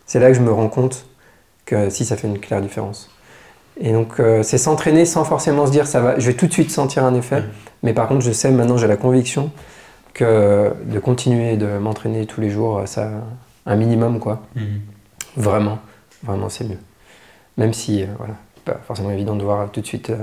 c'est 0.06 0.18
là 0.18 0.28
que 0.28 0.34
je 0.34 0.40
me 0.40 0.50
rends 0.50 0.70
compte 0.70 1.04
que 1.66 1.90
si 1.90 2.04
ça 2.04 2.16
fait 2.16 2.28
une 2.28 2.38
claire 2.38 2.62
différence. 2.62 3.10
Et 3.78 3.92
donc, 3.92 4.20
euh, 4.20 4.42
c'est 4.42 4.56
s'entraîner 4.56 5.04
sans 5.04 5.24
forcément 5.24 5.66
se 5.66 5.70
dire 5.72 5.86
ça 5.86 6.00
va, 6.00 6.18
je 6.18 6.26
vais 6.26 6.32
tout 6.34 6.46
de 6.46 6.52
suite 6.52 6.70
sentir 6.70 7.04
un 7.04 7.14
effet. 7.14 7.36
Ouais. 7.36 7.44
Mais 7.82 7.92
par 7.92 8.08
contre, 8.08 8.22
je 8.22 8.32
sais 8.32 8.50
maintenant, 8.50 8.78
j'ai 8.78 8.86
la 8.86 8.96
conviction 8.96 9.50
que 10.14 10.72
de 10.86 10.98
continuer 10.98 11.56
de 11.58 11.66
m'entraîner 11.78 12.24
tous 12.24 12.40
les 12.40 12.48
jours, 12.48 12.82
ça, 12.86 13.10
un 13.66 13.76
minimum 13.76 14.18
quoi. 14.18 14.42
Mhm. 14.54 14.80
Vraiment, 15.36 15.78
vraiment, 16.22 16.48
c'est 16.48 16.64
mieux. 16.64 16.78
Même 17.58 17.74
si, 17.74 18.02
euh, 18.02 18.06
voilà, 18.18 18.34
pas 18.64 18.80
forcément 18.86 19.10
évident 19.10 19.36
de 19.36 19.42
voir 19.44 19.70
tout 19.70 19.82
de 19.82 19.86
suite 19.86 20.08
euh, 20.10 20.16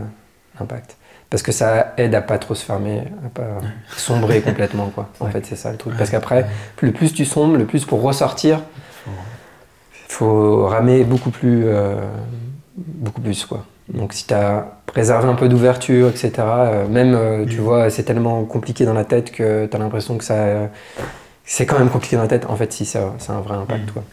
l'impact. 0.59 0.97
Parce 1.29 1.43
que 1.43 1.51
ça 1.51 1.93
aide 1.97 2.13
à 2.15 2.21
pas 2.21 2.37
trop 2.39 2.55
se 2.55 2.63
fermer, 2.65 2.99
à 3.25 3.29
pas 3.29 3.47
sombrer 3.95 4.41
complètement, 4.45 4.87
quoi. 4.89 5.09
En 5.19 5.25
Ouais. 5.25 5.31
fait, 5.31 5.45
c'est 5.45 5.55
ça 5.55 5.71
le 5.71 5.77
truc. 5.77 5.95
Parce 5.97 6.09
qu'après, 6.09 6.45
le 6.81 6.91
plus 6.91 7.13
tu 7.13 7.25
sombres, 7.25 7.57
le 7.57 7.65
plus 7.65 7.85
pour 7.85 8.01
ressortir, 8.01 8.61
Faut- 10.07 10.09
il 10.09 10.11
faut 10.13 10.67
ramer 10.67 11.03
beaucoup 11.03 11.29
plus, 11.31 11.63
euh, 11.65 11.95
beaucoup 12.77 13.21
plus, 13.21 13.45
quoi. 13.45 13.65
Donc 13.89 14.13
si 14.13 14.25
tu 14.27 14.33
as 14.33 14.65
préservé 14.85 15.27
un 15.27 15.35
peu 15.35 15.49
d'ouverture, 15.49 16.07
etc., 16.09 16.31
euh, 16.37 16.87
même, 16.87 17.13
euh, 17.15 17.45
tu 17.45 17.59
Mm. 17.59 17.63
vois, 17.63 17.89
c'est 17.89 18.03
tellement 18.03 18.43
compliqué 18.45 18.85
dans 18.85 18.93
la 18.93 19.05
tête 19.05 19.31
que 19.31 19.65
tu 19.65 19.75
as 19.75 19.79
l'impression 19.79 20.17
que 20.17 20.23
ça... 20.23 20.69
c'est 21.45 21.65
quand 21.65 21.77
même 21.79 21.89
compliqué 21.89 22.15
dans 22.15 22.21
la 22.21 22.27
tête. 22.29 22.45
En 22.49 22.55
fait, 22.55 22.71
si, 22.71 22.85
ça, 22.85 23.13
a 23.27 23.31
un 23.33 23.41
vrai 23.41 23.55
impact, 23.55 23.89
Mm. 23.89 23.91
quoi. 23.93 24.03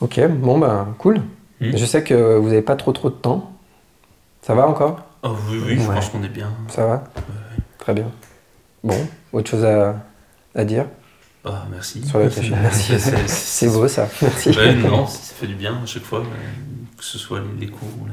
Ok, 0.00 0.20
bon, 0.28 0.58
ben, 0.58 0.88
cool. 0.98 1.18
Mm. 1.60 1.76
Je 1.76 1.84
sais 1.86 2.02
que 2.02 2.36
vous 2.36 2.48
n'avez 2.48 2.62
pas 2.62 2.74
trop 2.76 2.92
trop 2.92 3.08
de 3.10 3.14
temps. 3.14 3.52
Ça 4.42 4.54
va 4.54 4.66
encore? 4.66 5.00
Oh 5.22 5.30
oui, 5.48 5.60
oui, 5.64 5.78
je 5.78 5.88
Ouais. 5.88 5.94
pense 5.94 6.08
qu'on 6.08 6.22
est 6.24 6.28
bien. 6.28 6.48
Ça 6.68 6.84
va? 6.84 7.04
Très 7.78 7.94
bien. 7.94 8.06
Bon, 8.82 8.96
autre 9.32 9.48
chose 9.48 9.64
à, 9.64 9.94
à 10.56 10.64
dire? 10.64 10.86
Ah, 11.44 11.66
merci. 11.70 12.06
sur 12.06 12.18
la 12.20 12.28
tâche 12.28 12.50
Merci. 12.50 12.92
C'est- 13.26 13.68
beau 13.68 13.88
ça. 13.88 14.08
Merci. 14.20 14.50
Ouais, 14.50 14.74
non, 14.74 15.06
ça 15.08 15.34
fait 15.34 15.46
du 15.48 15.54
bien 15.54 15.80
à 15.82 15.86
chaque 15.86 16.04
fois, 16.04 16.20
euh, 16.20 16.22
que 16.96 17.04
ce 17.04 17.18
soit 17.18 17.40
les, 17.58 17.66
cours 17.66 17.88
ou 18.00 18.06
la- 18.06 18.12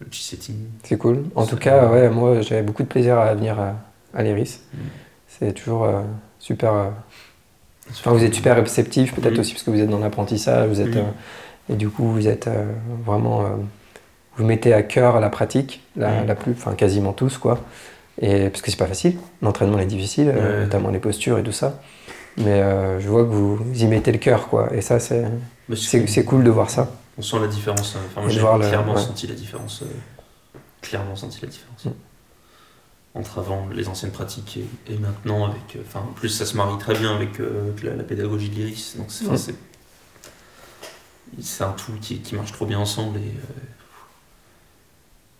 le 0.00 0.06
petit 0.06 0.22
setting. 0.22 0.56
C'est 0.84 0.98
cool. 0.98 1.24
En 1.34 1.46
tout 1.46 1.56
cas, 1.56 1.86
ouais, 1.88 2.10
moi 2.10 2.42
j'avais 2.42 2.62
beaucoup 2.62 2.82
de 2.82 2.88
plaisir 2.88 3.18
à 3.18 3.34
venir 3.34 3.58
à, 3.58 3.76
à 4.14 4.22
l'Iris. 4.22 4.60
Mm. 4.74 4.78
C'est 5.28 5.52
toujours 5.54 5.84
euh, 5.84 6.02
super. 6.38 6.72
euh, 6.74 6.90
Enfin, 7.90 8.12
vous 8.12 8.22
êtes 8.24 8.34
super 8.34 8.56
réceptif, 8.56 9.14
peut-être 9.14 9.36
Mm. 9.36 9.40
aussi 9.40 9.52
parce 9.54 9.64
que 9.64 9.70
vous 9.70 9.80
êtes 9.80 9.88
dans 9.90 9.98
l'apprentissage, 9.98 10.68
vous 10.68 10.80
êtes 10.80 10.94
Mm. 10.94 10.98
euh, 10.98 11.72
et 11.72 11.74
du 11.76 11.88
coup 11.88 12.08
vous 12.12 12.28
êtes 12.28 12.48
vraiment, 13.06 13.44
vous 14.36 14.44
mettez 14.44 14.74
à 14.74 14.82
cœur 14.82 15.18
la 15.20 15.30
pratique, 15.30 15.82
la, 15.96 16.22
Mm. 16.22 16.26
la 16.26 16.34
plus, 16.34 16.52
enfin 16.52 16.74
quasiment 16.74 17.12
tous 17.12 17.38
quoi. 17.38 17.60
Et 18.20 18.50
parce 18.50 18.60
que 18.60 18.70
c'est 18.70 18.76
pas 18.76 18.86
facile, 18.86 19.16
l'entraînement 19.40 19.78
est 19.78 19.86
difficile, 19.86 20.32
notamment 20.60 20.90
les 20.90 20.98
postures 20.98 21.38
et 21.38 21.42
tout 21.42 21.52
ça. 21.52 21.80
Mais 22.38 22.62
euh, 22.62 22.98
je 23.00 23.08
vois 23.08 23.22
que 23.24 23.28
vous, 23.28 23.56
vous 23.56 23.82
y 23.82 23.86
mettez 23.86 24.10
le 24.12 24.18
cœur 24.18 24.48
quoi, 24.48 24.72
et 24.74 24.80
ça 24.80 24.98
c'est 24.98 25.24
Mais 25.68 25.76
c'est 25.76 26.24
cool 26.24 26.44
de 26.44 26.50
voir 26.50 26.70
ça. 26.70 26.90
On 27.18 27.22
sent 27.22 27.38
la 27.40 27.46
différence. 27.46 27.94
euh, 27.94 27.98
Enfin, 28.10 28.22
moi, 28.22 28.30
j'ai 28.30 28.40
le- 28.40 28.68
clairement 28.68 28.94
ouais. 28.94 29.00
senti 29.02 29.26
la 29.26 29.34
différence. 29.34 29.82
euh, 29.82 30.58
clairement 30.80 31.14
senti 31.14 31.40
la 31.42 31.48
différence. 31.48 31.84
Mm. 31.84 31.90
Entre 33.14 33.38
avant 33.40 33.68
les 33.70 33.86
anciennes 33.88 34.12
pratiques 34.12 34.56
et, 34.88 34.92
et 34.94 34.96
maintenant 34.96 35.44
avec. 35.44 35.76
euh, 35.76 35.80
Enfin, 35.86 36.00
en 36.00 36.12
plus, 36.14 36.30
ça 36.30 36.46
se 36.46 36.56
marie 36.56 36.78
très 36.78 36.94
bien 36.94 37.14
avec, 37.14 37.38
euh, 37.40 37.70
la, 37.82 37.94
la 37.96 38.02
pédagogie 38.02 38.48
de 38.48 38.54
l'IRIS. 38.54 38.94
Donc, 38.96 39.10
c'est, 39.10 39.26
Mm. 39.26 39.36
c'est, 41.42 41.64
un 41.64 41.72
tout 41.72 41.92
qui, 42.00 42.20
qui 42.20 42.34
marche 42.34 42.52
trop 42.52 42.64
bien 42.64 42.78
ensemble. 42.78 43.18
Et, 43.18 43.20
euh, 43.28 43.60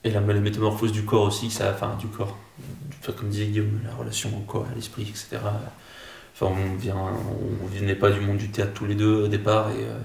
et 0.05 0.11
la, 0.11 0.21
la 0.21 0.41
métamorphose 0.41 0.93
du 0.93 1.05
corps 1.07 1.23
aussi, 1.23 1.51
ça, 1.51 1.71
enfin, 1.75 1.97
du 1.99 2.07
corps. 2.09 2.37
Comme 3.17 3.31
disait 3.31 3.47
Guillaume, 3.47 3.81
la 3.85 3.95
relation 3.95 4.31
au 4.37 4.41
corps, 4.41 4.67
à 4.71 4.75
l'esprit, 4.75 5.03
etc. 5.03 5.39
Enfin, 6.43 6.55
on 6.75 6.77
vient, 6.77 6.97
on 6.97 7.67
venait 7.79 7.95
pas 7.95 8.11
du 8.11 8.21
monde 8.21 8.37
du 8.37 8.49
théâtre 8.51 8.73
tous 8.75 8.87
les 8.87 8.95
deux 8.95 9.25
au 9.25 9.29
départ 9.29 9.71
et, 9.71 9.85
euh, 9.85 9.99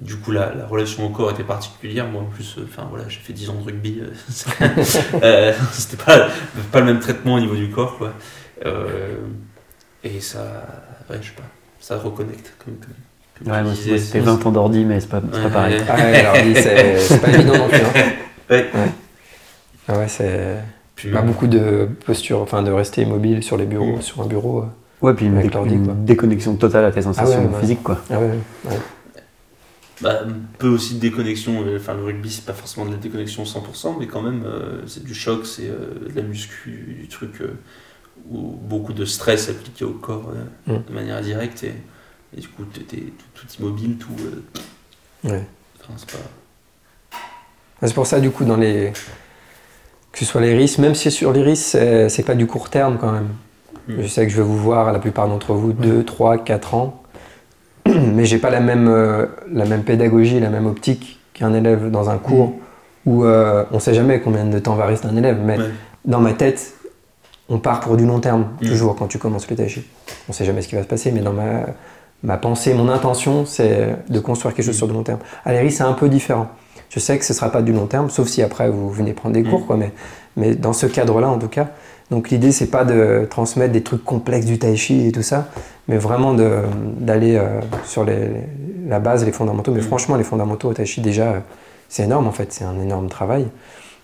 et 0.00 0.04
du 0.04 0.16
coup 0.16 0.30
la, 0.30 0.54
la 0.54 0.66
relation 0.66 1.06
au 1.06 1.08
corps 1.10 1.30
était 1.30 1.42
particulière. 1.44 2.06
Moi 2.06 2.22
en 2.22 2.26
plus, 2.26 2.56
euh, 2.58 2.66
enfin 2.70 2.86
voilà, 2.90 3.04
j'ai 3.08 3.18
fait 3.20 3.32
10 3.32 3.48
ans 3.50 3.54
de 3.54 3.64
rugby, 3.64 4.00
euh, 4.02 4.62
euh, 5.22 5.52
c'était 5.72 6.02
pas, 6.02 6.28
pas 6.72 6.80
le 6.80 6.86
même 6.86 7.00
traitement 7.00 7.34
au 7.34 7.40
niveau 7.40 7.56
du 7.56 7.70
corps 7.70 7.96
quoi. 7.98 8.12
Euh, 8.66 9.16
et 10.04 10.20
ça, 10.20 10.38
ouais, 11.10 11.16
je 11.22 11.28
sais 11.28 11.34
pas, 11.34 11.42
ça 11.80 11.96
reconnecte 11.98 12.52
comme, 12.64 12.74
comme, 12.76 12.94
comme 13.44 13.52
Ouais, 13.52 13.58
tu 13.60 13.64
moi, 13.64 13.72
disais, 13.72 13.90
moi, 13.90 13.98
c'était 13.98 14.12
c'est- 14.12 14.24
20 14.24 14.46
ans 14.46 14.52
d'ordi, 14.52 14.84
mais 14.84 15.00
c'est 15.00 15.08
pas, 15.08 15.22
c'est 15.32 15.42
pas 15.42 15.50
pareil. 15.50 15.80
Ah 15.88 15.94
ouais, 15.96 16.54
c'est 16.54 16.98
c'est 16.98 17.20
pas 17.20 17.28
évident 17.30 17.56
non 17.58 17.68
plus. 17.68 17.78
hein. 17.78 18.02
Ouais. 18.50 18.66
Ah 19.88 19.98
ouais, 19.98 20.08
c'est 20.08 20.56
Puis 20.94 21.10
pas 21.10 21.18
même- 21.18 21.26
beaucoup 21.26 21.46
de 21.46 21.88
posture, 22.06 22.40
enfin 22.40 22.62
de 22.62 22.70
rester 22.70 23.02
immobile 23.02 23.42
sur 23.42 23.56
les 23.56 23.66
bureaux, 23.66 23.96
Mm. 23.96 24.02
sur 24.02 24.22
un 24.22 24.26
bureau. 24.26 24.64
Ouais, 25.00 25.14
puis 25.14 25.26
une, 25.26 25.40
dé- 25.40 25.48
une 25.74 26.04
déconnexion 26.04 26.56
totale 26.56 26.84
à 26.84 26.90
tes 26.92 27.02
sensations 27.02 27.38
Ah 27.40 27.46
ouais, 27.46 27.54
ouais. 27.54 27.60
physiques, 27.60 27.82
quoi. 27.82 28.00
Ah 28.10 28.18
ouais, 28.18 28.30
ouais. 28.64 28.78
Bah, 30.00 30.20
un 30.24 30.32
peu 30.58 30.68
aussi 30.68 30.94
de 30.96 31.00
déconnexion. 31.00 31.64
euh, 31.66 31.76
Enfin, 31.78 31.94
le 31.94 32.02
rugby, 32.04 32.30
c'est 32.30 32.44
pas 32.44 32.52
forcément 32.52 32.86
de 32.86 32.92
la 32.92 32.96
déconnexion 32.98 33.44
100%, 33.44 33.96
mais 33.98 34.06
quand 34.06 34.22
même, 34.22 34.42
euh, 34.46 34.82
c'est 34.86 35.04
du 35.04 35.14
choc, 35.14 35.44
c'est 35.46 35.68
euh, 35.68 36.08
de 36.08 36.14
la 36.16 36.22
muscu, 36.22 36.96
du 37.00 37.08
truc 37.08 37.40
euh, 37.40 37.58
où 38.30 38.38
beaucoup 38.62 38.92
de 38.92 39.04
stress 39.04 39.48
appliqué 39.48 39.84
au 39.84 39.92
corps 39.92 40.30
euh, 40.68 40.72
Mm. 40.74 40.82
de 40.88 40.92
manière 40.94 41.20
directe. 41.20 41.64
Et, 41.64 41.74
et 42.36 42.40
du 42.40 42.48
coup, 42.48 42.64
t'es 42.64 42.80
tout, 42.82 42.96
tout 43.34 43.46
immobile, 43.60 43.96
tout. 43.98 44.12
euh, 44.24 45.30
Ouais. 45.30 45.44
Enfin, 45.80 45.94
c'est 45.96 46.10
pas. 46.12 47.18
C'est 47.86 47.94
pour 47.94 48.06
ça, 48.06 48.20
du 48.20 48.30
coup, 48.30 48.44
dans 48.44 48.56
les. 48.56 48.92
Que 50.12 50.18
ce 50.20 50.24
soit 50.24 50.40
l'iris, 50.40 50.78
même 50.78 50.94
si 50.94 51.10
sur 51.10 51.32
l'iris, 51.32 51.64
c'est 51.64 52.08
c'est 52.08 52.22
pas 52.24 52.34
du 52.34 52.46
court 52.46 52.70
terme 52.70 52.98
quand 52.98 53.12
même. 53.12 53.28
Mm. 53.88 54.02
Je 54.02 54.06
sais 54.06 54.24
que 54.26 54.32
je 54.32 54.36
vais 54.36 54.42
vous 54.46 54.56
voir, 54.58 54.92
la 54.92 54.98
plupart 54.98 55.28
d'entre 55.28 55.54
vous, 55.54 55.72
2, 55.72 56.04
3, 56.04 56.38
4 56.38 56.74
ans. 56.74 57.02
Mais 57.86 58.24
j'ai 58.26 58.38
pas 58.38 58.50
la 58.50 58.60
même, 58.60 58.88
euh, 58.88 59.26
la 59.52 59.64
même 59.64 59.82
pédagogie, 59.82 60.40
la 60.40 60.50
même 60.50 60.66
optique 60.66 61.18
qu'un 61.34 61.54
élève 61.54 61.90
dans 61.90 62.10
un 62.10 62.18
cours 62.18 62.52
où 63.06 63.24
euh, 63.24 63.64
on 63.72 63.78
sait 63.78 63.94
jamais 63.94 64.20
combien 64.20 64.44
de 64.44 64.58
temps 64.58 64.74
va 64.74 64.86
rester 64.86 65.08
un 65.08 65.16
élève. 65.16 65.38
Mais 65.42 65.58
Ouais. 65.58 65.64
dans 66.04 66.20
ma 66.20 66.32
tête, 66.34 66.74
on 67.48 67.58
part 67.58 67.80
pour 67.80 67.96
du 67.96 68.04
long 68.04 68.20
terme, 68.20 68.46
Mm. 68.60 68.66
toujours 68.66 68.96
quand 68.96 69.06
tu 69.06 69.18
commences 69.18 69.48
le 69.48 69.56
tai 69.56 69.68
chi. 69.68 69.86
On 70.28 70.32
sait 70.32 70.44
jamais 70.44 70.60
ce 70.62 70.68
qui 70.68 70.74
va 70.74 70.82
se 70.82 70.88
passer, 70.88 71.10
mais 71.12 71.20
dans 71.20 71.32
ma, 71.32 71.66
ma 72.22 72.36
pensée, 72.36 72.74
mon 72.74 72.88
intention, 72.90 73.46
c'est 73.46 73.96
de 74.10 74.20
construire 74.20 74.54
quelque 74.54 74.66
chose 74.66 74.74
Mm. 74.74 74.78
sur 74.78 74.88
du 74.88 74.92
long 74.94 75.02
terme. 75.04 75.20
À 75.46 75.52
l'IRI, 75.52 75.70
c'est 75.72 75.84
un 75.84 75.94
peu 75.94 76.08
différent. 76.10 76.48
Je 76.90 77.00
sais 77.00 77.18
que 77.18 77.24
ce 77.24 77.32
sera 77.32 77.50
pas 77.50 77.62
du 77.62 77.72
long 77.72 77.86
terme, 77.86 78.10
sauf 78.10 78.28
si 78.28 78.42
après 78.42 78.68
vous 78.68 78.90
venez 78.90 79.12
prendre 79.14 79.34
des 79.34 79.42
cours, 79.44 79.60
Mm. 79.60 79.66
quoi, 79.66 79.76
mais, 79.76 79.92
mais 80.36 80.54
dans 80.54 80.72
ce 80.74 80.86
cadre-là, 80.86 81.28
en 81.30 81.38
tout 81.38 81.48
cas. 81.48 81.68
Donc 82.10 82.30
l'idée, 82.30 82.52
c'est 82.52 82.70
pas 82.70 82.84
de 82.84 83.26
transmettre 83.28 83.72
des 83.72 83.82
trucs 83.82 84.04
complexes 84.04 84.46
du 84.46 84.58
tai 84.58 84.76
chi 84.76 85.08
et 85.08 85.12
tout 85.12 85.22
ça, 85.22 85.48
mais 85.88 85.98
vraiment 85.98 86.32
d'aller 86.34 87.36
euh, 87.36 87.60
sur 87.84 88.04
les- 88.04 88.30
la 88.86 88.98
base, 88.98 89.24
les 89.26 89.32
fondamentaux. 89.32 89.72
Mais 89.72 89.80
Mm. 89.80 89.84
franchement, 89.84 90.16
les 90.16 90.24
fondamentaux 90.24 90.70
au 90.70 90.72
tai 90.74 90.86
chi, 90.86 91.00
déjà, 91.02 91.26
euh, 91.32 91.40
c'est 91.88 92.04
énorme 92.04 92.26
en 92.26 92.32
fait, 92.32 92.52
c'est 92.52 92.64
un 92.64 92.80
énorme 92.80 93.08
travail. 93.08 93.46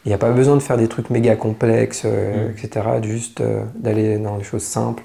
Il 0.04 0.08
n'y 0.08 0.14
a 0.14 0.18
pas 0.18 0.30
besoin 0.32 0.54
de 0.54 0.60
faire 0.60 0.76
des 0.76 0.86
trucs 0.88 1.08
méga 1.08 1.34
complexes, 1.36 2.02
euh, 2.04 2.48
Mm. 2.48 2.50
etc. 2.52 2.86
Juste 3.02 3.40
euh, 3.40 3.62
d'aller 3.74 4.18
dans 4.18 4.36
les 4.36 4.44
choses 4.44 4.64
simples. 4.64 5.02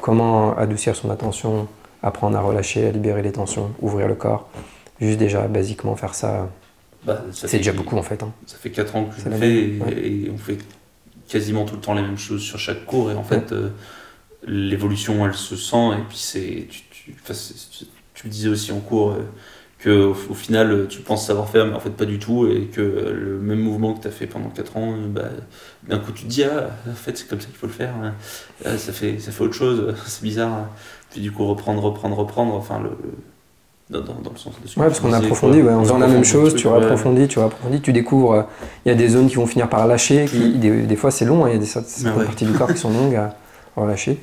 Comment 0.00 0.56
adoucir 0.56 0.96
son 0.96 1.10
attention, 1.10 1.68
apprendre 2.02 2.36
à 2.36 2.40
relâcher, 2.40 2.88
à 2.88 2.90
libérer 2.90 3.22
les 3.22 3.32
tensions, 3.32 3.70
ouvrir 3.80 4.08
le 4.08 4.14
corps. 4.14 4.48
Juste 5.00 5.18
déjà, 5.18 5.42
basiquement, 5.46 5.94
faire 5.94 6.14
ça, 6.14 6.48
Bah, 7.06 7.22
ça 7.32 7.46
c'est 7.48 7.58
déjà 7.58 7.72
beaucoup 7.72 7.96
en 7.96 8.02
fait. 8.02 8.22
hein. 8.22 8.32
Ça 8.46 8.56
fait 8.58 8.70
4 8.70 8.96
ans 8.96 9.04
que 9.04 9.20
je 9.22 9.28
le 9.28 9.36
fais 9.36 9.54
et 9.54 10.30
on 10.34 10.36
fait 10.36 10.58
quasiment 11.30 11.64
tout 11.66 11.76
le 11.76 11.82
temps 11.82 11.94
les 11.94 12.02
mêmes 12.02 12.18
choses 12.18 12.42
sur 12.42 12.58
chaque 12.58 12.86
cours 12.86 13.10
et 13.12 13.16
en 13.16 13.24
fait 13.24 13.52
euh, 13.52 13.70
l'évolution 14.46 15.24
elle 15.26 15.34
se 15.34 15.56
sent 15.56 15.90
et 15.98 16.02
puis 16.08 16.18
c'est 16.18 16.68
tu, 16.70 16.82
tu, 16.90 17.14
tu- 18.14 18.26
me 18.26 18.30
disais 18.32 18.48
aussi 18.48 18.72
en 18.72 18.80
cours 18.80 19.12
euh, 19.12 19.22
que 19.78 19.90
au, 19.90 20.10
au 20.30 20.34
final 20.34 20.72
euh, 20.72 20.86
tu 20.86 21.00
penses 21.00 21.26
savoir 21.26 21.48
faire 21.48 21.66
mais 21.66 21.74
en 21.74 21.80
fait 21.80 21.90
pas 21.90 22.04
du 22.06 22.18
tout 22.18 22.46
et 22.48 22.66
que 22.66 22.80
euh, 22.80 23.12
le 23.14 23.38
même 23.40 23.60
mouvement 23.60 23.94
que 23.94 24.02
tu 24.02 24.08
as 24.08 24.10
fait 24.10 24.26
pendant 24.26 24.50
4 24.50 24.76
ans 24.76 24.94
bah, 25.08 25.30
d'un 25.88 25.98
coup 25.98 26.12
tu 26.12 26.24
te 26.24 26.28
dis 26.28 26.44
ah 26.44 26.70
en 26.90 26.94
fait 26.94 27.16
c'est 27.18 27.28
comme 27.28 27.40
ça 27.40 27.46
qu'il 27.48 27.56
faut 27.56 27.66
le 27.66 27.72
faire 27.72 27.94
hein. 27.96 28.14
Ça 28.78 28.92
fait 28.92 29.18
ça 29.18 29.32
fait 29.32 29.44
autre 29.44 29.54
chose 29.54 29.94
c'est 30.06 30.22
bizarre 30.22 30.52
hein. 30.52 30.68
puis 31.10 31.20
du 31.20 31.32
coup 31.32 31.46
reprendre 31.46 31.82
reprendre 31.82 32.16
reprendre 32.16 32.54
enfin 32.54 32.80
le 32.80 32.90
dans, 33.90 34.00
dans 34.00 34.30
le 34.30 34.36
sens 34.38 34.54
de 34.62 34.68
ce 34.68 34.74
que 34.76 34.80
Ouais, 34.80 34.86
parce 34.86 35.00
qu'on 35.00 35.12
approfondit, 35.12 35.62
ouais, 35.62 35.72
en 35.72 35.80
On 35.80 35.82
faisant 35.84 35.98
la 35.98 36.06
même 36.08 36.24
chose, 36.24 36.50
truc, 36.50 36.62
tu 36.62 36.68
ouais. 36.68 36.76
approfondis, 36.82 37.28
tu 37.28 37.40
approfondis, 37.40 37.80
tu 37.80 37.92
découvres, 37.92 38.32
euh, 38.32 38.42
il 38.84 38.88
y 38.88 38.92
a 38.92 38.94
des 38.94 39.08
zones 39.08 39.28
qui 39.28 39.34
vont 39.36 39.46
finir 39.46 39.68
par 39.68 39.86
lâcher, 39.86 40.26
qui, 40.26 40.38
Mm. 40.38 40.60
des, 40.60 40.82
des 40.82 40.96
fois 40.96 41.10
c'est 41.10 41.24
long, 41.24 41.44
hein, 41.44 41.48
il 41.48 41.54
y 41.54 41.56
a 41.56 41.58
des 41.58 41.66
certaines 41.66 42.16
ouais. 42.16 42.24
parties 42.24 42.44
du 42.46 42.52
corps 42.52 42.72
qui 42.72 42.78
sont 42.78 42.90
longues 42.90 43.16
à 43.16 43.36
relâcher. 43.76 44.18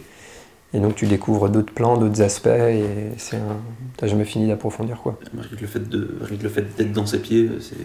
Et 0.73 0.79
donc 0.79 0.95
tu 0.95 1.05
découvres 1.05 1.49
d'autres 1.49 1.73
plans, 1.73 1.97
d'autres 1.97 2.21
aspects, 2.21 2.47
et 2.47 2.83
c'est 3.17 3.37
un... 3.37 3.57
t'as 3.95 4.07
jamais 4.07 4.25
fini 4.25 4.47
d'approfondir 4.47 4.97
quoi. 5.01 5.17
Le 5.59 5.65
fait 5.67 5.87
de 5.87 6.17
le 6.41 6.49
fait 6.49 6.75
d'être 6.77 6.91
dans 6.91 7.05
ses 7.05 7.19
pieds 7.19 7.49
c'est 7.61 7.75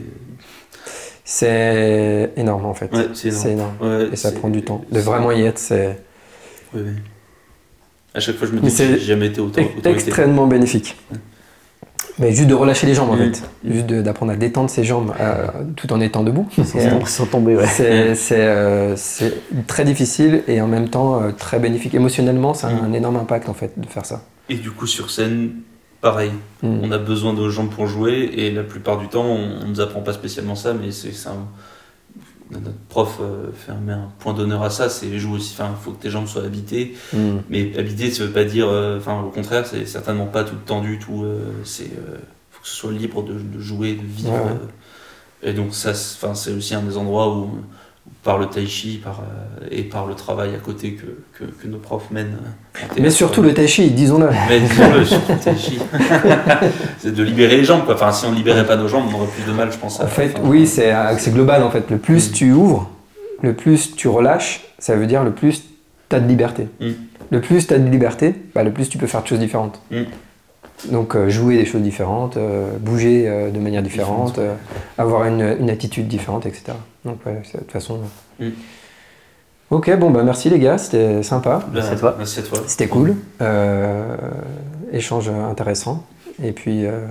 C'est 1.25 2.33
énorme 2.37 2.67
en 2.67 2.75
fait. 2.75 2.91
c'est 3.15 3.53
énorme. 3.53 3.75
Et 4.13 4.17
ça 4.17 4.33
prend 4.33 4.49
du 4.49 4.63
temps. 4.63 4.85
De 4.91 5.01
vraiment 5.01 5.31
y 5.33 5.43
être, 5.43 5.59
c'est 5.59 6.03
Ouais, 6.75 6.81
ouais. 6.81 6.89
À 8.15 8.21
chaque 8.21 8.37
fois, 8.37 8.47
je 8.47 8.53
me 8.53 8.61
dis 8.61 8.69
que 8.69 8.75
j'ai 8.77 8.99
jamais 8.99 9.27
été 9.29 9.41
autant. 9.41 9.61
ex- 9.63 9.71
autant 9.79 9.91
été. 9.91 9.91
extrêmement 9.91 10.47
bénéfique. 10.47 10.97
Mais 12.19 12.33
juste 12.33 12.49
de 12.49 12.55
relâcher 12.55 12.87
les 12.87 12.95
jambes 12.95 13.11
en 13.11 13.17
fait. 13.17 13.43
Juste 13.65 13.87
d'apprendre 13.87 14.33
à 14.33 14.37
détendre 14.37 14.69
ses 14.71 14.85
jambes 14.85 15.13
euh, 15.21 15.47
tout 15.77 15.93
en 15.93 16.01
étant 16.01 16.23
debout. 16.23 16.47
C'est- 16.65 16.91
Sans, 16.91 17.05
sans 17.07 17.27
tomber, 17.27 17.57
ouais. 17.57 17.67
C'est 17.67 18.33
euh, 18.33 18.95
c'est 18.97 19.33
très 19.67 19.85
difficile 19.85 20.43
et 20.47 20.61
en 20.61 20.69
même 20.69 20.89
temps 20.89 21.23
euh, 21.23 21.31
très 21.33 21.59
bénéfique. 21.59 21.95
Émotionnellement, 21.95 22.55
ça 22.55 22.69
a 22.69 22.71
Mm. 22.73 22.85
un 22.85 22.93
énorme 22.93 23.17
impact 23.17 23.49
en 23.49 23.55
fait 23.55 23.73
de 23.79 23.87
faire 23.87 24.05
ça. 24.07 24.23
Et 24.49 24.57
du 24.57 24.71
coup, 24.71 24.87
sur 24.87 25.11
scène, 25.11 25.53
pareil. 26.01 26.33
Mm. 26.63 26.81
On 26.83 26.93
a 26.93 26.99
besoin 26.99 27.33
de 27.33 27.39
nos 27.39 27.51
jambes 27.51 27.71
pour 27.71 27.87
jouer 27.87 28.31
et 28.37 28.51
la 28.51 28.63
plupart 28.63 28.99
du 28.99 29.09
temps, 29.09 29.25
on, 29.25 29.65
on 29.65 29.69
nous 29.69 29.81
apprend 29.81 30.01
pas 30.01 30.13
spécialement 30.13 30.55
ça, 30.55 30.75
mais 30.75 30.91
c'est 30.93 31.13
c'est 31.13 31.29
un. 31.29 31.47
Notre 32.61 32.77
prof 32.89 33.19
euh, 33.21 33.51
fait 33.55 33.73
un, 33.73 33.77
met 33.81 33.93
un 33.93 34.09
point 34.19 34.35
d'honneur 34.35 34.63
à 34.63 34.71
ça, 34.71 34.89
c'est 34.89 35.19
joue 35.19 35.35
aussi. 35.35 35.55
Enfin, 35.59 35.75
faut 35.81 35.93
que 35.93 36.03
tes 36.03 36.11
jambes 36.11 36.27
soient 36.27 36.45
habitées, 36.45 36.95
Mm. 37.13 37.19
mais 37.49 37.77
habitées, 37.79 38.11
ça 38.11 38.25
veut 38.25 38.33
pas 38.33 38.45
dire. 38.45 38.69
euh, 38.69 38.99
Enfin, 38.99 39.21
au 39.23 39.31
contraire, 39.31 39.67
c'est 39.67 39.87
certainement 39.87 40.27
pas 40.27 40.45
tout 40.45 40.57
tendu, 40.67 40.99
tout. 40.99 41.23
euh, 41.25 41.41
c'est 41.65 41.85
euh, 41.85 42.17
faut 42.51 42.63
que 42.63 42.69
ce 42.69 42.75
soit 42.77 42.93
libre 42.93 43.23
de, 43.23 43.35
de 43.35 43.59
jouer, 43.61 43.95
de 43.95 44.03
vivre. 44.07 44.33
Ouais, 44.33 45.51
et 45.51 45.53
donc 45.55 45.75
ça, 45.75 45.95
c'est 45.95 46.25
enfin, 46.25 46.35
c'est 46.35 46.53
aussi 46.53 46.75
un 46.75 46.83
des 46.83 46.97
endroits 46.97 47.35
où 47.37 47.51
par 48.25 48.39
le 48.39 48.47
tai 48.47 48.67
chi, 48.67 49.01
par 49.03 49.21
euh, 49.21 49.67
et 49.71 49.83
par 49.83 50.07
le 50.07 50.15
travail 50.15 50.55
à 50.55 50.59
côté 50.59 50.93
que, 50.93 51.07
que, 51.39 51.45
que 51.51 51.67
nos 51.69 51.79
profs 51.79 52.11
mènent. 52.11 52.37
en 52.77 53.01
Mais 53.01 53.11
surtout 53.11 53.43
le 53.43 53.53
tai 53.55 53.67
chi, 53.67 53.91
disons-le. 53.91 54.29
Mais 54.49 54.61
disons-le, 54.61 55.05
surtout 55.05 55.33
le 55.33 55.39
tai 55.39 55.57
chi. 55.57 55.79
c'est 56.99 57.15
de 57.15 57.23
libérer 57.23 57.57
les 57.57 57.65
jambes, 57.65 57.85
quoi. 57.85 57.95
Enfin, 57.95 58.13
si 58.13 58.27
on 58.27 58.33
libérait 58.33 58.67
pas 58.67 58.77
nos 58.77 58.89
jambes, 58.89 59.07
on 59.13 59.17
aurait 59.19 59.27
plus 59.29 59.45
de 59.51 59.57
mal, 59.57 59.73
je 59.73 59.79
pense. 59.79 60.01
à- 60.01 60.05
En 60.05 60.09
fait, 60.09 60.33
enfin, 60.37 60.43
oui, 60.49 60.67
c'est 60.67 60.93
global 61.33 61.63
en 61.63 61.71
fait. 61.71 61.91
Le 61.91 61.99
plus 61.99 62.31
Mm. 62.31 62.33
tu 62.33 62.53
ouvres, 62.53 62.91
le 63.43 63.55
plus 63.55 63.95
tu 63.97 64.09
relâches, 64.09 64.63
ça 64.79 64.95
veut 64.97 65.07
dire 65.07 65.25
le 65.25 65.33
plus 65.33 65.63
tu 66.09 66.17
as 66.17 66.21
de 66.21 66.29
liberté. 66.29 66.69
Mm. 66.81 66.91
Le 67.31 67.41
plus 67.41 67.67
tu 67.67 67.75
as 67.75 67.79
de 67.79 67.89
liberté, 67.89 68.35
bah, 68.55 68.63
le 68.63 68.73
plus 68.73 68.89
tu 68.89 68.99
peux 68.99 69.07
faire 69.07 69.23
de 69.23 69.29
choses 69.29 69.39
différentes. 69.41 69.81
Mm. 69.91 70.03
Donc 70.91 71.15
euh, 71.15 71.29
jouer 71.29 71.57
des 71.59 71.65
choses 71.67 71.83
différentes, 71.83 72.37
euh, 72.37 72.77
bouger 72.79 73.51
de 73.53 73.59
manière 73.61 73.83
différente, 73.83 74.39
avoir 74.99 75.25
une, 75.27 75.57
une 75.61 75.71
attitude 75.71 76.09
différente, 76.09 76.45
etc. 76.47 76.73
Donc 77.05 77.25
ouais, 77.27 77.43
de 77.53 77.59
toute 77.59 77.71
façon. 77.71 78.01
Mm. 78.39 78.51
Ok, 79.71 79.97
bon 79.97 80.11
bah 80.11 80.23
merci 80.23 80.51
les 80.51 80.59
gars, 80.59 80.77
c'était 80.79 81.23
sympa. 81.23 81.67
Merci 81.73 81.93
à 81.93 81.97
toi. 81.97 82.15
Merci 82.19 82.41
à 82.41 82.43
toi. 82.43 82.59
C'était 82.67 82.89
cool. 82.89 83.17
Euh, 83.41 84.17
échange 84.93 85.29
intéressant. 85.29 86.05
Et 86.43 86.53
puis, 86.53 86.85
euh, 86.87 87.07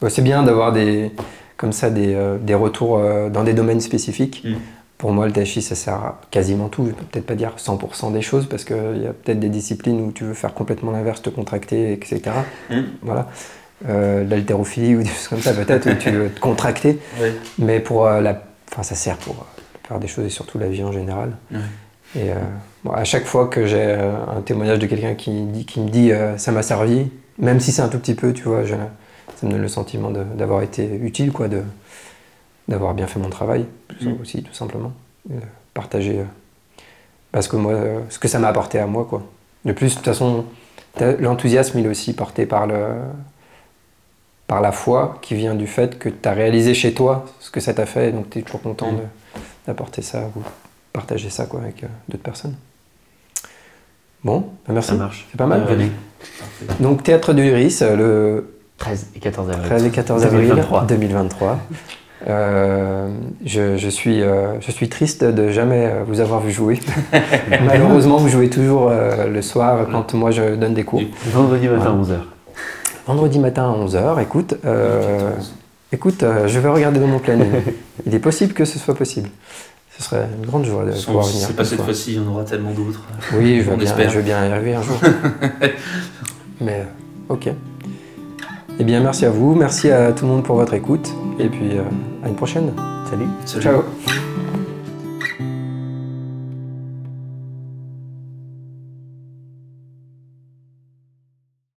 ouais, 0.00 0.10
c'est 0.10 0.22
bien 0.22 0.42
d'avoir 0.42 0.72
des, 0.72 1.10
comme 1.56 1.72
ça 1.72 1.90
des, 1.90 2.14
euh, 2.14 2.38
des 2.38 2.54
retours 2.54 3.00
dans 3.30 3.42
des 3.44 3.54
domaines 3.54 3.80
spécifiques. 3.80 4.44
Mm. 4.44 4.54
Pour 4.96 5.12
moi, 5.12 5.26
le 5.26 5.32
tai 5.32 5.44
chi, 5.44 5.60
ça 5.60 5.74
sert 5.74 5.94
à 5.94 6.20
quasiment 6.30 6.68
tout. 6.68 6.86
Je 6.86 6.92
peux 6.92 7.04
peut-être 7.04 7.26
pas 7.26 7.34
dire 7.34 7.54
100% 7.58 8.12
des 8.12 8.22
choses 8.22 8.48
parce 8.48 8.64
qu'il 8.64 9.02
y 9.02 9.06
a 9.06 9.12
peut-être 9.12 9.40
des 9.40 9.48
disciplines 9.48 10.00
où 10.00 10.12
tu 10.12 10.24
veux 10.24 10.34
faire 10.34 10.54
complètement 10.54 10.92
l'inverse, 10.92 11.20
te 11.20 11.30
contracter, 11.30 11.92
etc. 11.92 12.20
Mm. 12.70 12.80
Voilà. 13.02 13.28
Euh, 13.88 14.24
L'haltérophilie 14.24 14.94
ou 14.94 15.02
des 15.02 15.08
choses 15.08 15.28
comme 15.28 15.40
ça, 15.40 15.52
peut-être, 15.52 15.90
où 15.90 15.94
tu 15.96 16.10
veux 16.10 16.28
te 16.28 16.40
contracter. 16.40 16.98
Mais 17.58 17.80
pour 17.80 18.06
euh, 18.06 18.20
la. 18.20 18.42
Enfin, 18.74 18.82
ça 18.82 18.96
sert 18.96 19.16
pour 19.18 19.34
euh, 19.34 19.86
faire 19.88 20.00
des 20.00 20.08
choses 20.08 20.26
et 20.26 20.30
surtout 20.30 20.58
la 20.58 20.68
vie 20.68 20.82
en 20.82 20.90
général. 20.90 21.36
Ouais. 21.52 21.58
Et 22.16 22.30
euh, 22.32 22.34
bon, 22.84 22.90
à 22.92 23.04
chaque 23.04 23.24
fois 23.24 23.46
que 23.46 23.66
j'ai 23.66 23.76
euh, 23.80 24.12
un 24.36 24.40
témoignage 24.40 24.80
de 24.80 24.86
quelqu'un 24.86 25.14
qui, 25.14 25.42
dit- 25.44 25.64
qui 25.64 25.80
me 25.80 25.88
dit 25.88 26.10
euh, 26.10 26.36
ça 26.38 26.50
m'a 26.52 26.62
servi, 26.62 27.08
même 27.38 27.60
si 27.60 27.70
c'est 27.72 27.82
un 27.82 27.88
tout 27.88 27.98
petit 27.98 28.14
peu, 28.16 28.32
tu 28.32 28.42
vois, 28.42 28.64
je- 28.64 28.74
ça 29.36 29.46
me 29.46 29.52
donne 29.52 29.62
le 29.62 29.68
sentiment 29.68 30.10
d'avoir 30.10 30.62
été 30.62 30.84
utile, 30.96 31.30
quoi, 31.32 31.48
de 31.48 31.62
d'avoir 32.66 32.94
bien 32.94 33.06
fait 33.06 33.20
mon 33.20 33.28
travail, 33.30 33.66
Mm. 34.00 34.12
aussi, 34.22 34.42
tout 34.42 34.54
simplement. 34.54 34.92
De 35.28 35.36
partager 35.74 36.18
euh, 36.20 36.24
parce 37.30 37.46
que 37.46 37.56
moi, 37.56 37.74
ce 38.08 38.18
que 38.18 38.26
ça 38.26 38.38
m'a 38.38 38.48
apporté 38.48 38.78
à 38.78 38.86
moi, 38.86 39.06
quoi. 39.08 39.22
De 39.64 39.72
plus, 39.72 39.90
de 39.90 39.94
toute 39.96 40.04
façon, 40.04 40.44
l'enthousiasme, 41.20 41.78
il 41.78 41.86
est 41.86 41.88
aussi 41.88 42.12
porté 42.14 42.46
par 42.46 42.66
le 42.66 42.76
par 44.54 44.60
la 44.62 44.70
foi 44.70 45.18
qui 45.20 45.34
vient 45.34 45.56
du 45.56 45.66
fait 45.66 45.98
que 45.98 46.08
tu 46.08 46.28
as 46.28 46.32
réalisé 46.32 46.74
chez 46.74 46.94
toi 46.94 47.24
ce 47.40 47.50
que 47.50 47.58
ça 47.58 47.74
t'a 47.74 47.86
fait, 47.86 48.12
donc 48.12 48.30
tu 48.30 48.38
es 48.38 48.42
toujours 48.42 48.62
content 48.62 48.92
Mm. 48.92 48.96
de- 48.98 49.40
d'apporter 49.66 50.00
ça 50.00 50.20
ou 50.36 50.42
partager 50.92 51.28
ça 51.28 51.46
quoi, 51.46 51.58
avec 51.60 51.82
euh, 51.82 51.88
d'autres 52.08 52.22
personnes. 52.22 52.54
Bon, 54.22 54.38
bah 54.64 54.72
merci. 54.74 54.90
Ça 54.90 54.94
marche. 54.94 55.26
C'est 55.32 55.36
pas 55.36 55.46
mal. 55.46 55.66
Donc 56.78 57.02
Théâtre 57.02 57.32
du 57.32 57.44
Iris, 57.48 57.82
euh, 57.82 57.96
le 57.96 58.54
13 58.78 59.08
et 59.16 59.18
14 59.18 59.50
avril. 59.50 59.66
13 59.66 59.84
et 59.86 59.90
14 59.90 60.24
avril 60.24 60.40
2023. 60.48 60.84
2023. 60.84 61.58
Euh, 62.28 63.08
je, 63.44 63.76
je 63.76 63.88
suis, 63.88 64.22
euh, 64.22 64.60
je 64.60 64.70
suis 64.70 64.88
triste 64.88 65.24
de 65.24 65.50
jamais 65.50 65.92
vous 66.06 66.20
avoir 66.20 66.40
vu 66.40 66.52
jouer. 66.52 66.78
Malheureusement, 67.66 68.18
vous 68.18 68.28
jouez 68.28 68.48
toujours 68.50 68.88
euh, 68.88 69.26
le 69.26 69.42
soir 69.42 69.88
quand 69.90 70.14
moi 70.14 70.30
je 70.30 70.54
donne 70.54 70.74
des 70.74 70.84
cours. 70.84 71.02
Vendredi 71.26 71.66
matin, 71.68 71.96
Voilà. 71.98 72.20
11h. 72.20 72.33
Vendredi 73.06 73.38
matin 73.38 73.70
à 73.70 73.84
11h, 73.84 74.22
écoute, 74.22 74.54
euh, 74.64 75.32
écoute 75.92 76.22
euh, 76.22 76.48
je 76.48 76.58
vais 76.58 76.68
regarder 76.68 77.00
dans 77.00 77.06
mon 77.06 77.18
planning. 77.18 77.50
Il 78.06 78.14
est 78.14 78.18
possible 78.18 78.54
que 78.54 78.64
ce 78.64 78.78
soit 78.78 78.94
possible. 78.94 79.28
Ce 79.96 80.02
serait 80.02 80.26
une 80.40 80.46
grande 80.46 80.64
joie 80.64 80.84
de 80.86 80.92
Sans- 80.92 81.06
pouvoir 81.06 81.26
venir. 81.26 81.46
C'est 81.46 81.54
pas 81.54 81.64
ce 81.64 81.70
cette 81.76 81.82
fois-ci, 81.84 82.14
il 82.14 82.16
y 82.16 82.26
en 82.26 82.28
aura 82.32 82.44
tellement 82.44 82.72
d'autres. 82.72 83.02
Oui, 83.34 83.58
je 83.60 83.66
veux, 83.66 83.74
On 83.74 83.76
bien, 83.76 83.86
espère. 83.86 84.10
je 84.10 84.16
veux 84.16 84.22
bien 84.22 84.44
y 84.46 84.50
arriver 84.50 84.74
un 84.74 84.82
jour. 84.82 84.96
Mais 86.60 86.80
euh, 86.80 87.32
ok. 87.34 87.48
Eh 88.80 88.84
bien, 88.84 89.00
merci 89.00 89.24
à 89.24 89.30
vous, 89.30 89.54
merci 89.54 89.90
à 89.90 90.10
tout 90.12 90.24
le 90.24 90.32
monde 90.32 90.42
pour 90.42 90.56
votre 90.56 90.74
écoute, 90.74 91.08
et 91.38 91.48
puis 91.48 91.76
euh, 91.78 91.82
à 92.24 92.28
une 92.28 92.34
prochaine. 92.34 92.72
Salut. 93.08 93.26
Salut. 93.44 93.62
Ciao 93.62 94.33